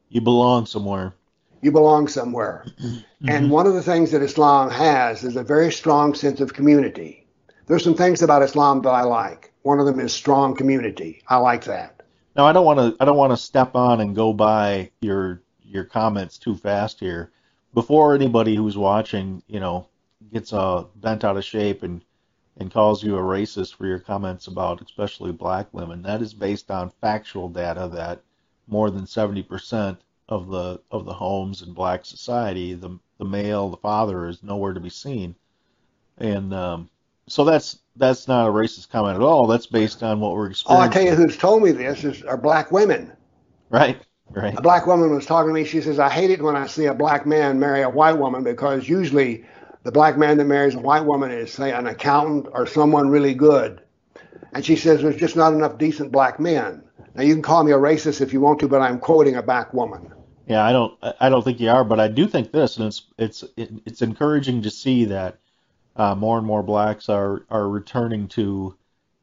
[0.09, 1.13] You belong somewhere.
[1.61, 2.65] You belong somewhere.
[3.23, 3.35] Mm-hmm.
[3.35, 7.25] And one of the things that Islam has is a very strong sense of community.
[7.67, 9.53] There's some things about Islam that I like.
[9.61, 11.23] One of them is strong community.
[11.29, 12.03] I like that.
[12.35, 15.41] Now I don't want to I don't want to step on and go by your
[15.61, 17.31] your comments too fast here.
[17.73, 19.87] Before anybody who's watching, you know,
[20.33, 22.03] gets uh, bent out of shape and
[22.57, 26.69] and calls you a racist for your comments about especially black women, that is based
[26.69, 28.21] on factual data that
[28.67, 29.97] more than 70%
[30.29, 34.73] of the of the homes in black society, the the male, the father is nowhere
[34.73, 35.35] to be seen,
[36.17, 36.89] and um,
[37.27, 39.47] so that's that's not a racist comment at all.
[39.47, 40.87] That's based on what we're experiencing.
[40.87, 43.11] Oh, I tell you who's told me this is are black women.
[43.69, 43.97] Right,
[44.31, 44.57] right.
[44.57, 45.65] A black woman was talking to me.
[45.65, 48.43] She says, I hate it when I see a black man marry a white woman
[48.43, 49.45] because usually
[49.83, 53.33] the black man that marries a white woman is, say, an accountant or someone really
[53.33, 53.81] good.
[54.53, 56.83] And she says, there's just not enough decent black men.
[57.15, 59.43] Now, you can call me a racist if you want to, but I'm quoting a
[59.43, 60.11] black woman.
[60.47, 63.03] Yeah, I don't I don't think you are, but I do think this, and it's
[63.17, 65.39] it's it's encouraging to see that
[65.95, 68.75] uh, more and more blacks are are returning to,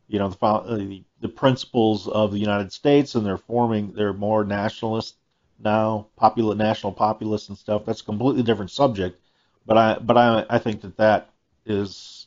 [0.08, 0.76] you know, the uh,
[1.20, 5.16] the, principles of the United States, and they're forming they're more nationalist
[5.62, 7.84] now, popular national populist and stuff.
[7.84, 9.20] That's a completely different subject,
[9.70, 11.30] but I but I I think that that
[11.64, 12.26] is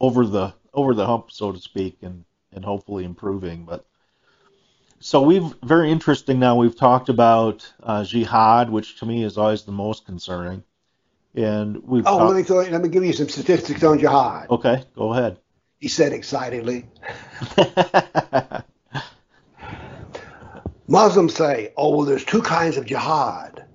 [0.00, 3.86] over the over the hump, so to speak, and and hopefully improving, but.
[4.98, 6.56] So we've very interesting now.
[6.56, 10.64] We've talked about uh, jihad, which to me is always the most concerning,
[11.34, 14.48] and we've Oh, talked- let me, throw, let me give you some statistics on jihad.
[14.50, 15.36] okay, go ahead.
[15.80, 16.86] He said excitedly.
[20.88, 23.66] Muslims say, oh, well, there's two kinds of jihad.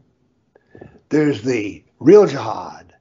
[1.09, 2.93] There's the real jihad,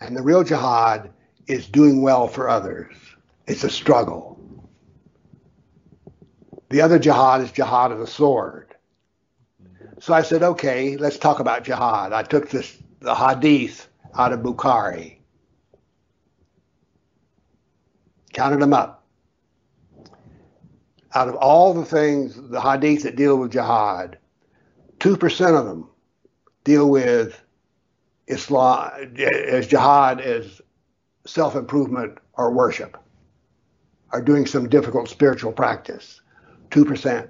[0.00, 1.10] and the real jihad
[1.48, 2.94] is doing well for others.
[3.48, 4.38] It's a struggle.
[6.70, 8.74] The other jihad is jihad of the sword.
[10.00, 12.12] So I said, okay, let's talk about jihad.
[12.12, 15.18] I took this the hadith out of Bukhari.
[18.32, 19.04] Counted them up.
[21.14, 24.18] Out of all the things, the hadith that deal with jihad,
[25.00, 25.88] 2% of them
[26.68, 27.42] deal with
[28.26, 30.60] Islam as jihad as
[31.26, 32.98] self improvement or worship,
[34.10, 36.20] are doing some difficult spiritual practice.
[36.70, 37.28] 2%.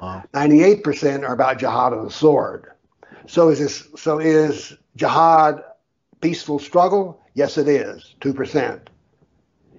[0.00, 0.22] Wow.
[0.32, 2.70] 98% are about jihad of the sword.
[3.26, 5.62] So is this so is jihad
[6.20, 7.20] peaceful struggle?
[7.34, 8.80] Yes it is, 2%.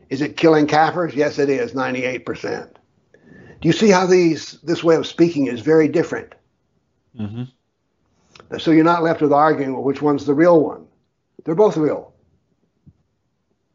[0.10, 1.16] Is it killing kafirs?
[1.16, 2.74] Yes it is, 98%.
[3.62, 6.36] Do you see how these this way of speaking is very different?
[7.18, 7.44] Mm-hmm.
[8.58, 10.88] So you're not left with arguing well, which one's the real one.
[11.44, 12.14] They're both real.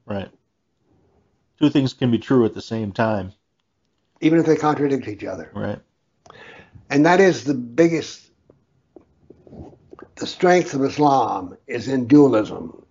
[0.06, 0.28] Right.
[1.60, 3.32] Two things can be true at the same time.
[4.20, 5.50] Even if they contradict each other.
[5.54, 5.78] Right.
[6.90, 8.24] And that is the biggest
[10.16, 12.84] the strength of Islam is in dualism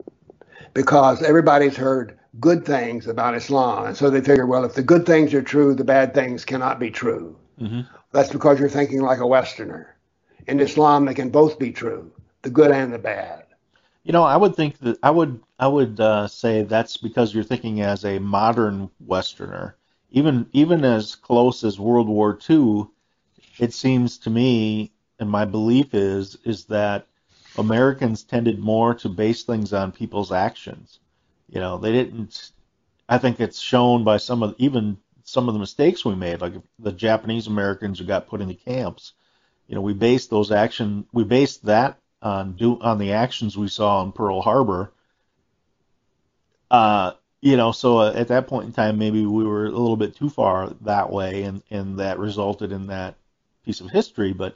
[0.74, 3.86] because everybody's heard good things about Islam.
[3.86, 6.80] And so they figure, well, if the good things are true, the bad things cannot
[6.80, 7.38] be true.
[7.60, 7.82] Mm-hmm.
[8.12, 9.96] That's because you're thinking like a Westerner.
[10.48, 12.12] In Islam, they can both be true,
[12.42, 13.46] the good and the bad.
[14.04, 17.44] You know, I would think that I would I would uh, say that's because you're
[17.44, 19.78] thinking as a modern Westerner.
[20.12, 22.88] Even even as close as World War II,
[23.60, 27.08] it seems to me, and my belief is is that
[27.58, 31.00] Americans tended more to base things on people's actions.
[31.50, 32.52] You know, they didn't.
[33.08, 36.54] I think it's shown by some of even some of the mistakes we made, like
[36.80, 39.14] the Japanese Americans who got put into camps.
[39.74, 43.68] You know, we based those action we based that on do on the actions we
[43.68, 44.92] saw in Pearl Harbor.
[46.70, 49.98] Uh, you know, so uh, at that point in time, maybe we were a little
[49.98, 53.16] bit too far that way, and and that resulted in that
[53.66, 54.32] piece of history.
[54.32, 54.56] But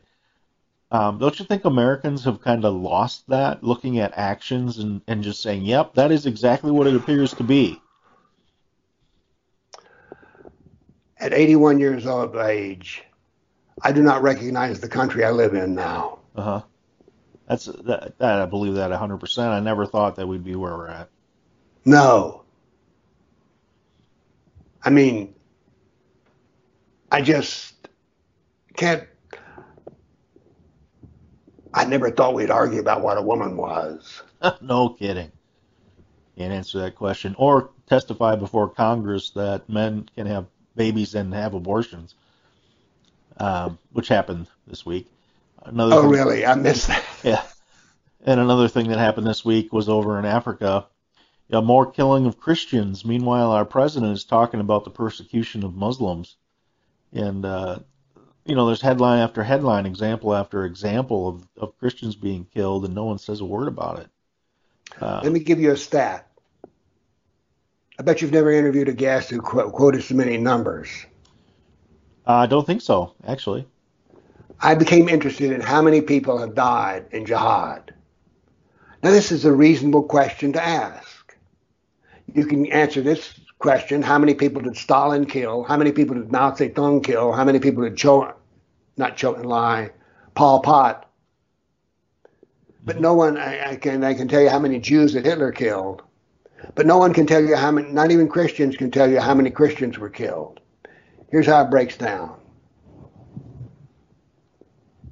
[0.91, 5.23] um, don't you think Americans have kind of lost that, looking at actions and, and
[5.23, 7.81] just saying, yep, that is exactly what it appears to be?
[11.19, 13.03] At 81 years of age,
[13.82, 16.20] I do not recognize the country I live in now.
[16.36, 16.62] Uh huh.
[17.48, 18.41] That's that, that.
[18.41, 19.48] I believe that 100%.
[19.48, 21.10] I never thought that we'd be where we're at.
[21.86, 22.44] No.
[24.84, 25.34] I mean,
[27.12, 27.74] I just
[28.76, 29.08] can't
[31.78, 34.24] I never thought we'd argue about what a woman was.
[34.62, 35.32] no kidding.
[36.36, 37.36] Can't answer that question.
[37.38, 42.16] Or testify before Congress that men can have babies and have abortions,
[43.40, 45.08] um, which happened this week.
[45.64, 46.46] Another oh, thing, really?
[46.46, 47.04] I missed that.
[47.24, 47.44] Yeah.
[48.26, 50.86] And another thing that happened this week was over in Africa.
[51.48, 53.06] You know, more killing of Christians.
[53.06, 56.36] Meanwhile, our president is talking about the persecution of Muslims.
[57.14, 57.80] And uh,
[58.48, 62.96] you know, there's headline after headline, example after example of, of Christians being killed, and
[62.96, 64.10] no one says a word about it.
[65.02, 66.30] Uh, Let me give you a stat.
[68.00, 70.90] I bet you've never interviewed a guest who qu- quoted so many numbers.
[72.28, 73.66] Uh, I don't think so, actually.
[74.60, 77.94] I became interested in how many people have died in jihad.
[79.02, 81.38] Now, this is a reasonable question to ask.
[82.34, 85.64] You can answer this question how many people did Stalin kill?
[85.64, 87.32] How many people did Mao Zedong kill?
[87.32, 88.34] How many people did Cho,
[88.98, 89.91] not Chou Enlai,
[90.36, 91.10] Pol Pot?
[92.84, 95.54] But no one, I, I, can, I can tell you how many Jews that Hitler
[95.54, 96.02] killed.
[96.76, 99.34] But no one can tell you how many, not even Christians can tell you how
[99.34, 100.60] many Christians were killed.
[101.30, 102.40] Here's how it breaks down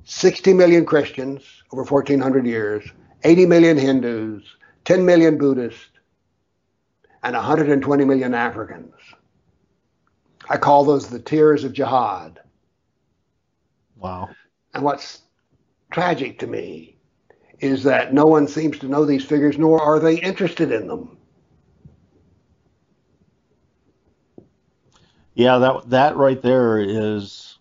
[0.05, 2.85] 60 million Christians over 1,400 years,
[3.23, 4.43] 80 million Hindus,
[4.85, 5.89] 10 million Buddhists,
[7.23, 8.93] and 120 million Africans.
[10.47, 12.39] I call those the tears of jihad.
[13.97, 14.29] Wow.
[14.75, 15.21] And what's
[15.91, 16.97] tragic to me
[17.59, 21.17] is that no one seems to know these figures, nor are they interested in them.
[25.35, 27.59] Yeah, that that right there is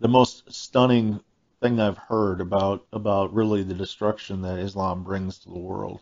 [0.00, 1.20] the most stunning
[1.60, 6.00] thing I've heard about about really the destruction that Islam brings to the world.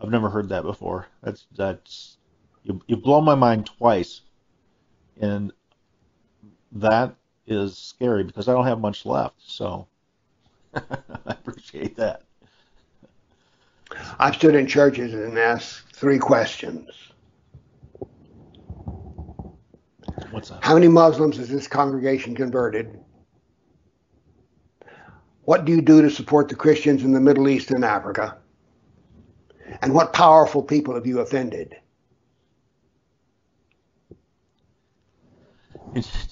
[0.00, 1.06] I've never heard that before.
[1.22, 2.18] That's that's
[2.64, 4.22] you you blow my mind twice,
[5.20, 5.52] and
[6.72, 7.14] that
[7.46, 9.40] is scary because I don't have much left.
[9.46, 9.86] So
[10.74, 10.80] I
[11.26, 12.22] appreciate that.
[14.18, 16.90] I've stood in churches and asked three questions.
[20.30, 20.62] What's that?
[20.62, 23.00] How many Muslims has this congregation converted?
[25.42, 28.38] What do you do to support the Christians in the Middle East and Africa?
[29.82, 31.76] And what powerful people have you offended?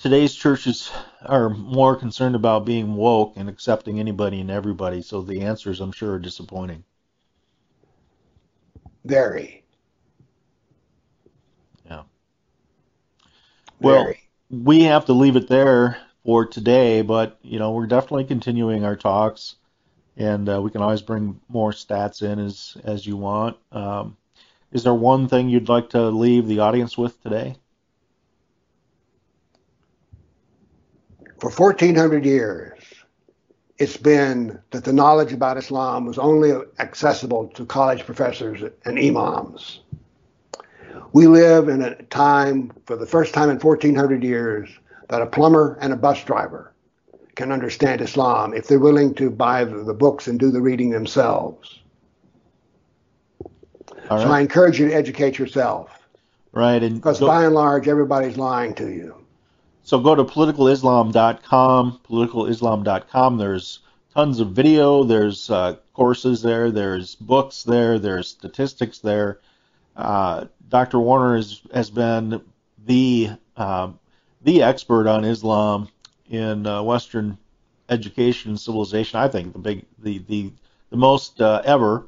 [0.01, 0.91] Today's churches
[1.25, 5.93] are more concerned about being woke and accepting anybody and everybody, so the answers, I'm
[5.93, 6.83] sure, are disappointing.
[9.05, 9.65] Very.
[11.85, 12.03] Yeah.
[13.83, 14.21] Well, Very.
[14.51, 18.97] we have to leave it there for today, but you know we're definitely continuing our
[18.97, 19.57] talks,
[20.17, 23.57] and uh, we can always bring more stats in as as you want.
[23.73, 24.17] Um,
[24.71, 27.57] is there one thing you'd like to leave the audience with today?
[31.41, 32.79] For 1400 years,
[33.79, 39.81] it's been that the knowledge about Islam was only accessible to college professors and imams.
[41.13, 44.69] We live in a time, for the first time in 1400 years,
[45.09, 46.73] that a plumber and a bus driver
[47.35, 51.81] can understand Islam if they're willing to buy the books and do the reading themselves.
[54.11, 56.03] All So I encourage you to educate yourself
[56.53, 59.15] Right, and because go- by and large, everybody's lying to you.
[59.85, 63.39] So go to politicalislam.com, politicalislam.com.
[63.39, 63.81] There's
[64.15, 69.41] tons of video, there's uh, courses there, there's books there, there's statistics there.
[69.97, 70.99] Uh, Dr.
[70.99, 72.43] Warner has, has been
[72.85, 73.99] the um,
[74.43, 75.89] the expert on Islam
[76.29, 77.39] in uh, Western
[77.89, 79.21] education and civilization.
[79.21, 80.53] I think the big the the
[80.91, 82.07] the most uh, ever.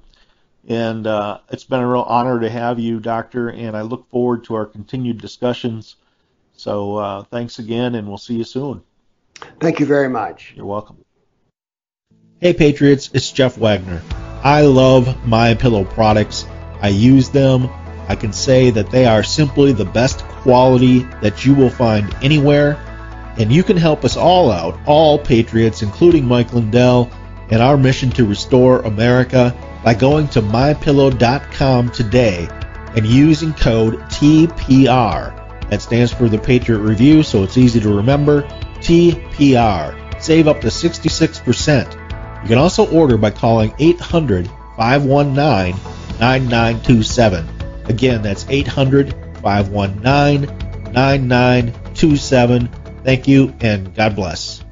[0.67, 4.45] And uh, it's been a real honor to have you, Doctor, and I look forward
[4.45, 5.97] to our continued discussions.
[6.57, 8.83] So uh, thanks again, and we'll see you soon.
[9.61, 10.55] Thank you very much.
[10.57, 11.05] You're welcome.
[12.41, 14.01] Hey Patriots, it's Jeff Wagner.
[14.43, 16.47] I love My Pillow products.
[16.81, 17.69] I use them.
[18.09, 22.79] I can say that they are simply the best quality that you will find anywhere.
[23.39, 27.11] And you can help us all out, all Patriots, including Mike Lindell,
[27.51, 32.49] in our mission to restore America by going to mypillow.com today
[32.97, 35.41] and using code TPR.
[35.71, 38.43] That stands for the Patriot Review, so it's easy to remember.
[38.81, 40.23] TPR.
[40.23, 42.43] Save up to 66%.
[42.43, 45.75] You can also order by calling 800 519
[46.25, 47.47] 9927.
[47.85, 52.69] Again, that's 800 519 9927.
[53.05, 54.65] Thank you and God bless.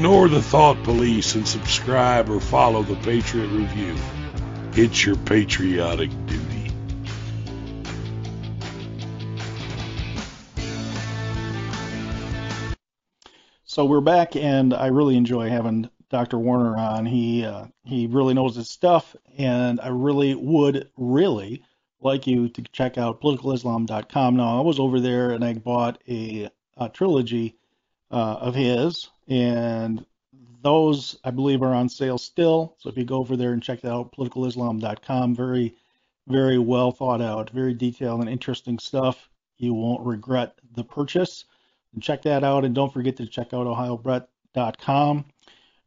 [0.00, 3.94] Ignore the thought police and subscribe or follow the Patriot Review.
[4.72, 6.72] It's your patriotic duty.
[13.64, 16.38] So we're back, and I really enjoy having Dr.
[16.38, 17.04] Warner on.
[17.04, 21.62] He uh, he really knows his stuff, and I really would really
[22.00, 24.36] like you to check out politicalislam.com.
[24.36, 26.48] Now I was over there and I bought a,
[26.78, 27.58] a trilogy
[28.10, 30.04] uh, of his, and
[30.62, 32.76] those I believe are on sale still.
[32.78, 35.74] So if you go over there and check that out, politicalislam.com, very
[36.30, 39.28] very well thought out, very detailed and interesting stuff.
[39.58, 41.44] You won't regret the purchase.
[41.92, 45.24] And check that out, and don't forget to check out ohiobrett.com.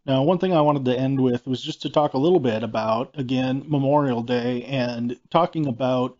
[0.05, 2.61] Now, one thing I wanted to end with was just to talk a little bit
[2.61, 6.17] about, again, Memorial Day and talking about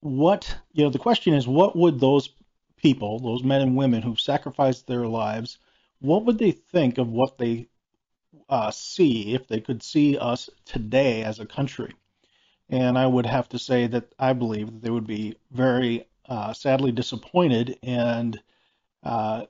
[0.00, 2.28] what, you know, the question is, what would those
[2.76, 5.56] people, those men and women who've sacrificed their lives,
[6.00, 7.68] what would they think of what they
[8.48, 11.94] uh, see if they could see us today as a country?
[12.68, 16.52] And I would have to say that I believe that they would be very uh,
[16.52, 18.40] sadly disappointed and
[19.02, 19.44] uh,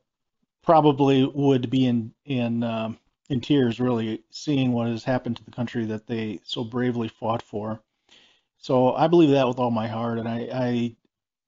[0.63, 2.99] probably would be in in um,
[3.31, 7.43] in tears, really seeing what has happened to the country that they so bravely fought
[7.43, 7.81] for.
[8.59, 10.97] So I believe that with all my heart, and I, I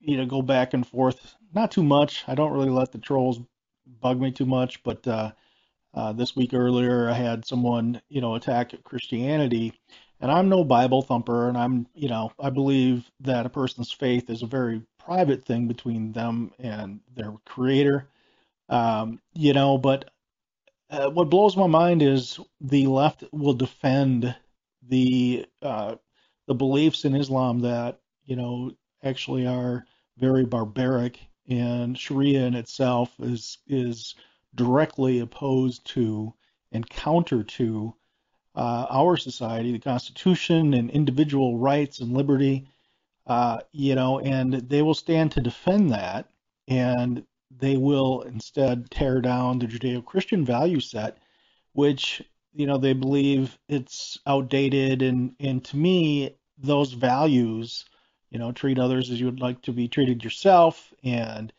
[0.00, 2.24] you know go back and forth, not too much.
[2.26, 3.40] I don't really let the trolls
[3.86, 5.32] bug me too much, but uh,
[5.94, 9.72] uh, this week earlier I had someone you know attack Christianity,
[10.20, 14.30] and I'm no Bible thumper, and I'm you know I believe that a person's faith
[14.30, 18.08] is a very private thing between them and their Creator.
[18.68, 20.10] Um, you know, but
[20.90, 24.34] uh, what blows my mind is the left will defend
[24.88, 25.96] the uh,
[26.46, 28.72] the beliefs in Islam that you know
[29.02, 29.84] actually are
[30.18, 34.14] very barbaric, and Sharia in itself is is
[34.54, 36.34] directly opposed to
[36.72, 37.94] and counter to
[38.54, 42.68] uh, our society, the Constitution, and individual rights and liberty.
[43.26, 46.30] Uh, you know, and they will stand to defend that,
[46.68, 47.24] and
[47.58, 51.18] they will instead tear down the Judeo-Christian value set,
[51.72, 52.22] which
[52.54, 57.84] you know they believe it's outdated, and and to me those values,
[58.30, 61.52] you know, treat others as you would like to be treated yourself, and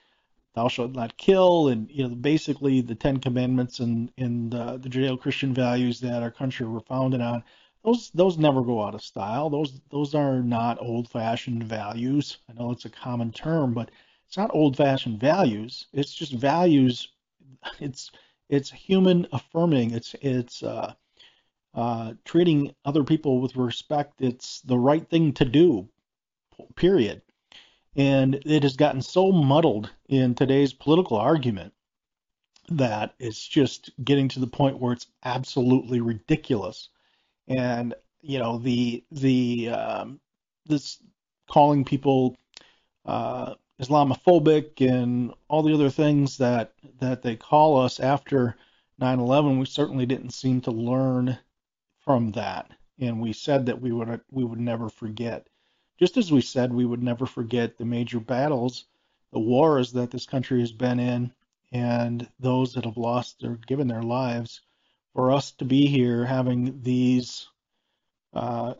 [0.53, 4.89] thou shalt not kill, and you know basically the Ten Commandments and and the, the
[4.89, 7.43] Judeo-Christian values that our country were founded on.
[7.83, 9.49] Those those never go out of style.
[9.49, 12.37] Those those are not old-fashioned values.
[12.49, 13.91] I know it's a common term, but
[14.27, 15.87] it's not old-fashioned values.
[15.93, 17.09] It's just values.
[17.79, 18.11] It's
[18.49, 19.91] it's human affirming.
[19.91, 20.93] It's it's uh,
[21.73, 24.21] uh, treating other people with respect.
[24.21, 25.89] It's the right thing to do.
[26.75, 27.21] Period.
[27.95, 31.73] And it has gotten so muddled in today's political argument
[32.69, 36.89] that it's just getting to the point where it's absolutely ridiculous.
[37.47, 40.19] And you know the the um,
[40.65, 40.97] this
[41.49, 42.35] calling people
[43.05, 48.57] uh, Islamophobic and all the other things that that they call us after
[49.01, 51.37] 9/11, we certainly didn't seem to learn
[51.99, 55.47] from that, and we said that we would we would never forget.
[55.97, 58.85] Just as we said we would never forget the major battles,
[59.31, 61.31] the wars that this country has been in,
[61.71, 64.61] and those that have lost or given their lives.
[65.13, 67.47] For us to be here having these
[68.33, 68.75] uh,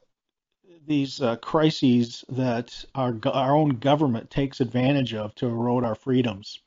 [0.85, 6.60] these uh, crises that our our own government takes advantage of to erode our freedoms.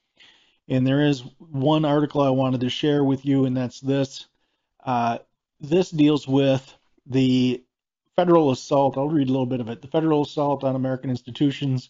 [0.69, 4.27] And there is one article I wanted to share with you, and that's this.
[4.85, 5.19] Uh,
[5.61, 7.63] this deals with the
[8.21, 8.99] federal assault.
[8.99, 9.81] I'll read a little bit of it.
[9.81, 11.89] The federal assault on American institutions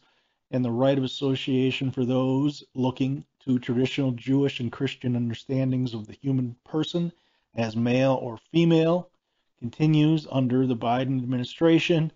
[0.53, 6.07] and the right of association for those looking to traditional Jewish and Christian understandings of
[6.07, 7.11] the human person
[7.57, 9.11] as male or female
[9.59, 12.13] continues under the Biden administration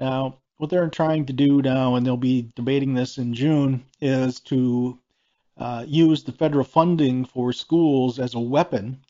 [0.00, 4.40] now, what they're trying to do now, and they'll be debating this in June, is
[4.40, 4.98] to
[5.56, 9.00] uh, use the federal funding for schools as a weapon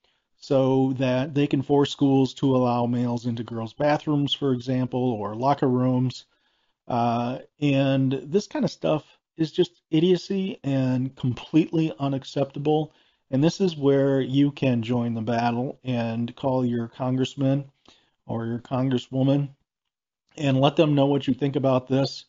[0.45, 5.35] so that they can force schools to allow males into girls' bathrooms, for example, or
[5.35, 6.27] locker rooms.
[6.87, 9.05] Uh, and this kind of stuff
[9.39, 12.93] is just idiocy and completely unacceptable.
[13.31, 17.71] And this is where you can join the battle and call your congressman
[18.27, 19.49] or your congresswoman
[20.37, 22.27] and let them know what you think about this.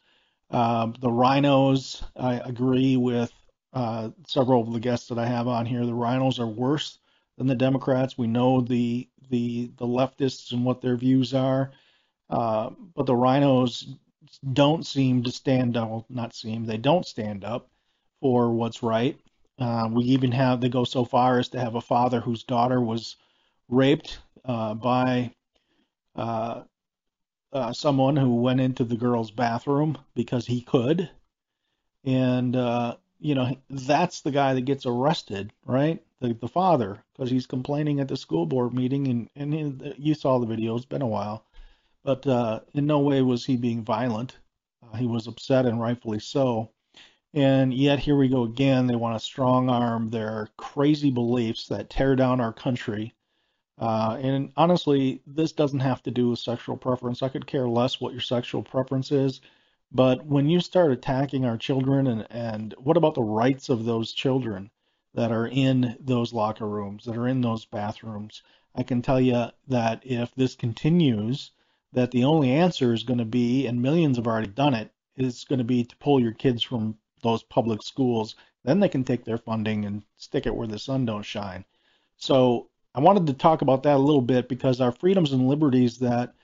[0.49, 3.33] Uh, the RINOs, I agree with
[3.73, 5.85] uh, several of the guests that I have on here.
[5.85, 6.97] The RINOs are worse
[7.37, 8.17] than the Democrats.
[8.17, 11.71] We know the the the leftists and what their views are,
[12.29, 13.95] uh, but the RINOs
[14.53, 16.05] don't seem to stand up.
[16.09, 17.69] Not seem they don't stand up
[18.21, 19.19] for what's right.
[19.59, 22.81] Uh, we even have they go so far as to have a father whose daughter
[22.81, 23.15] was
[23.69, 25.31] raped uh, by
[26.15, 26.61] uh,
[27.53, 31.09] uh, someone who went into the girl's bathroom because he could,
[32.03, 36.03] and uh, you know that's the guy that gets arrested, right?
[36.25, 40.39] The the father because he's complaining at the school board meeting, and and you saw
[40.39, 40.75] the video.
[40.75, 41.45] It's been a while,
[42.03, 44.37] but uh, in no way was he being violent.
[44.83, 46.71] Uh, he was upset and rightfully so.
[47.33, 48.87] And yet here we go again.
[48.87, 53.13] They want to strong arm their crazy beliefs that tear down our country
[53.77, 57.21] uh, and honestly, this doesn't have to do with sexual preference.
[57.21, 59.41] I could care less what your sexual preference is.
[59.91, 64.13] But when you start attacking our children, and, and what about the rights of those
[64.13, 64.71] children
[65.15, 68.43] that are in those locker rooms, that are in those bathrooms?
[68.75, 71.51] I can tell you that if this continues,
[71.93, 75.45] that the only answer is going to be, and millions have already done it, is
[75.45, 78.35] going to be to pull your kids from those public schools.
[78.65, 81.63] Then they can take their funding and stick it where the sun don't shine.
[82.17, 85.99] So I wanted to talk about that a little bit because our freedoms and liberties
[85.99, 86.35] that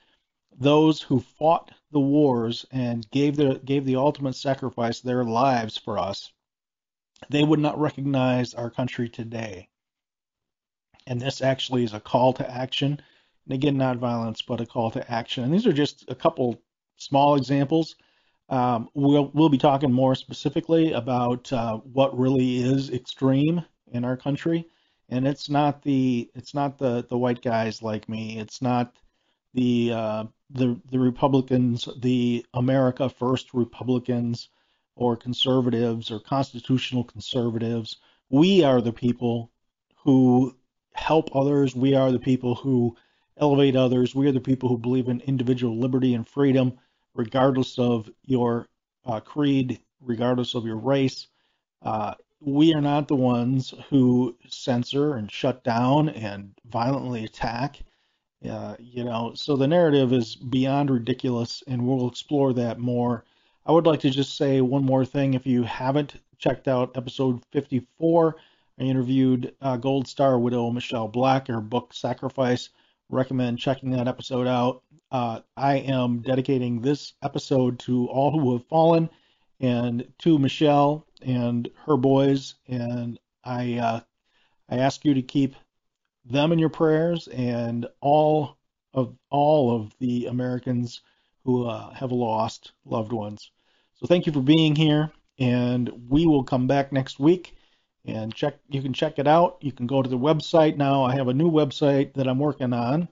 [0.58, 5.98] those who fought the wars and gave the gave the ultimate sacrifice their lives for
[5.98, 6.32] us
[7.30, 9.68] they would not recognize our country today.
[11.06, 13.00] And this actually is a call to action.
[13.44, 15.44] And again, not violence, but a call to action.
[15.44, 16.62] And these are just a couple
[16.96, 17.96] small examples.
[18.48, 24.16] Um, we'll, we'll be talking more specifically about uh, what really is extreme in our
[24.16, 24.66] country.
[25.08, 28.38] And it's not the it's not the, the white guys like me.
[28.38, 28.94] It's not
[29.52, 34.48] the uh, the the Republicans, the America First Republicans,
[34.94, 37.96] or conservatives or constitutional conservatives.
[38.30, 39.50] We are the people
[40.04, 40.56] who
[40.94, 41.74] help others.
[41.74, 42.96] We are the people who
[43.36, 44.14] elevate others.
[44.14, 46.78] We are the people who believe in individual liberty and freedom,
[47.14, 48.68] regardless of your
[49.04, 51.28] uh, creed, regardless of your race.
[51.82, 57.80] Uh, we are not the ones who censor and shut down and violently attack.
[58.48, 63.24] Uh, you know, so the narrative is beyond ridiculous, and we'll explore that more.
[63.64, 65.34] I would like to just say one more thing.
[65.34, 68.36] If you haven't checked out episode 54,
[68.80, 71.46] I interviewed uh, Gold Star widow Michelle Black.
[71.46, 72.70] Her book Sacrifice.
[73.08, 74.82] Recommend checking that episode out.
[75.12, 79.08] Uh, I am dedicating this episode to all who have fallen
[79.60, 82.56] and to Michelle and her boys.
[82.66, 84.00] And I uh,
[84.68, 85.54] I ask you to keep
[86.24, 88.56] them in your prayers and all
[88.92, 91.00] of all of the Americans
[91.44, 93.50] who uh, have lost loved ones.
[93.94, 97.54] So thank you for being here, and we will come back next week
[98.04, 98.58] and check.
[98.68, 99.58] You can check it out.
[99.60, 101.04] You can go to the website now.
[101.04, 103.08] I have a new website that I'm working on.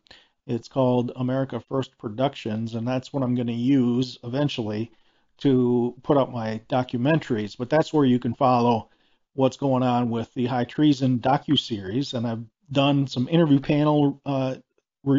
[0.46, 4.90] It's called America First Productions, and that's what I'm going to use eventually
[5.38, 7.56] to put up my documentaries.
[7.56, 8.88] But that's where you can follow
[9.34, 14.20] what's going on with the High Treason docu series, and I've done some interview panel
[14.26, 14.56] uh,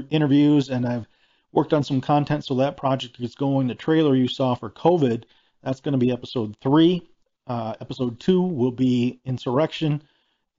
[0.09, 1.07] interviews, and I've
[1.53, 3.68] worked on some content so that project is going.
[3.68, 5.23] The trailer you saw for COVID,
[5.64, 7.10] that's going to be episode three.
[7.48, 10.02] Uh, episode two will be insurrection,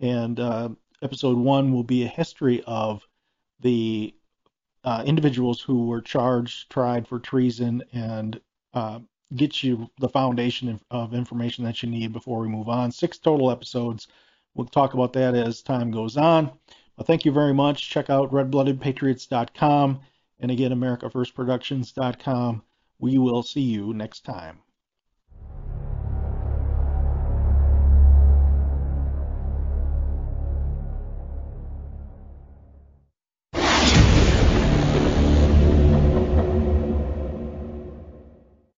[0.01, 0.69] and uh,
[1.01, 3.07] episode one will be a history of
[3.61, 4.15] the
[4.85, 8.41] uh, individuals who were charged, tried for treason, and
[8.75, 8.99] uh,
[9.37, 12.91] get you the foundation of, information that you need before we move on.
[12.91, 14.09] Six total episodes.
[14.55, 16.47] We'll talk about that as time goes on.
[16.97, 17.89] Well, thank you very much.
[17.89, 20.01] Check out redbloodedpatriots.com
[20.43, 22.63] and again, AmericaFirstProductions.com.
[22.99, 24.59] We will see you next time.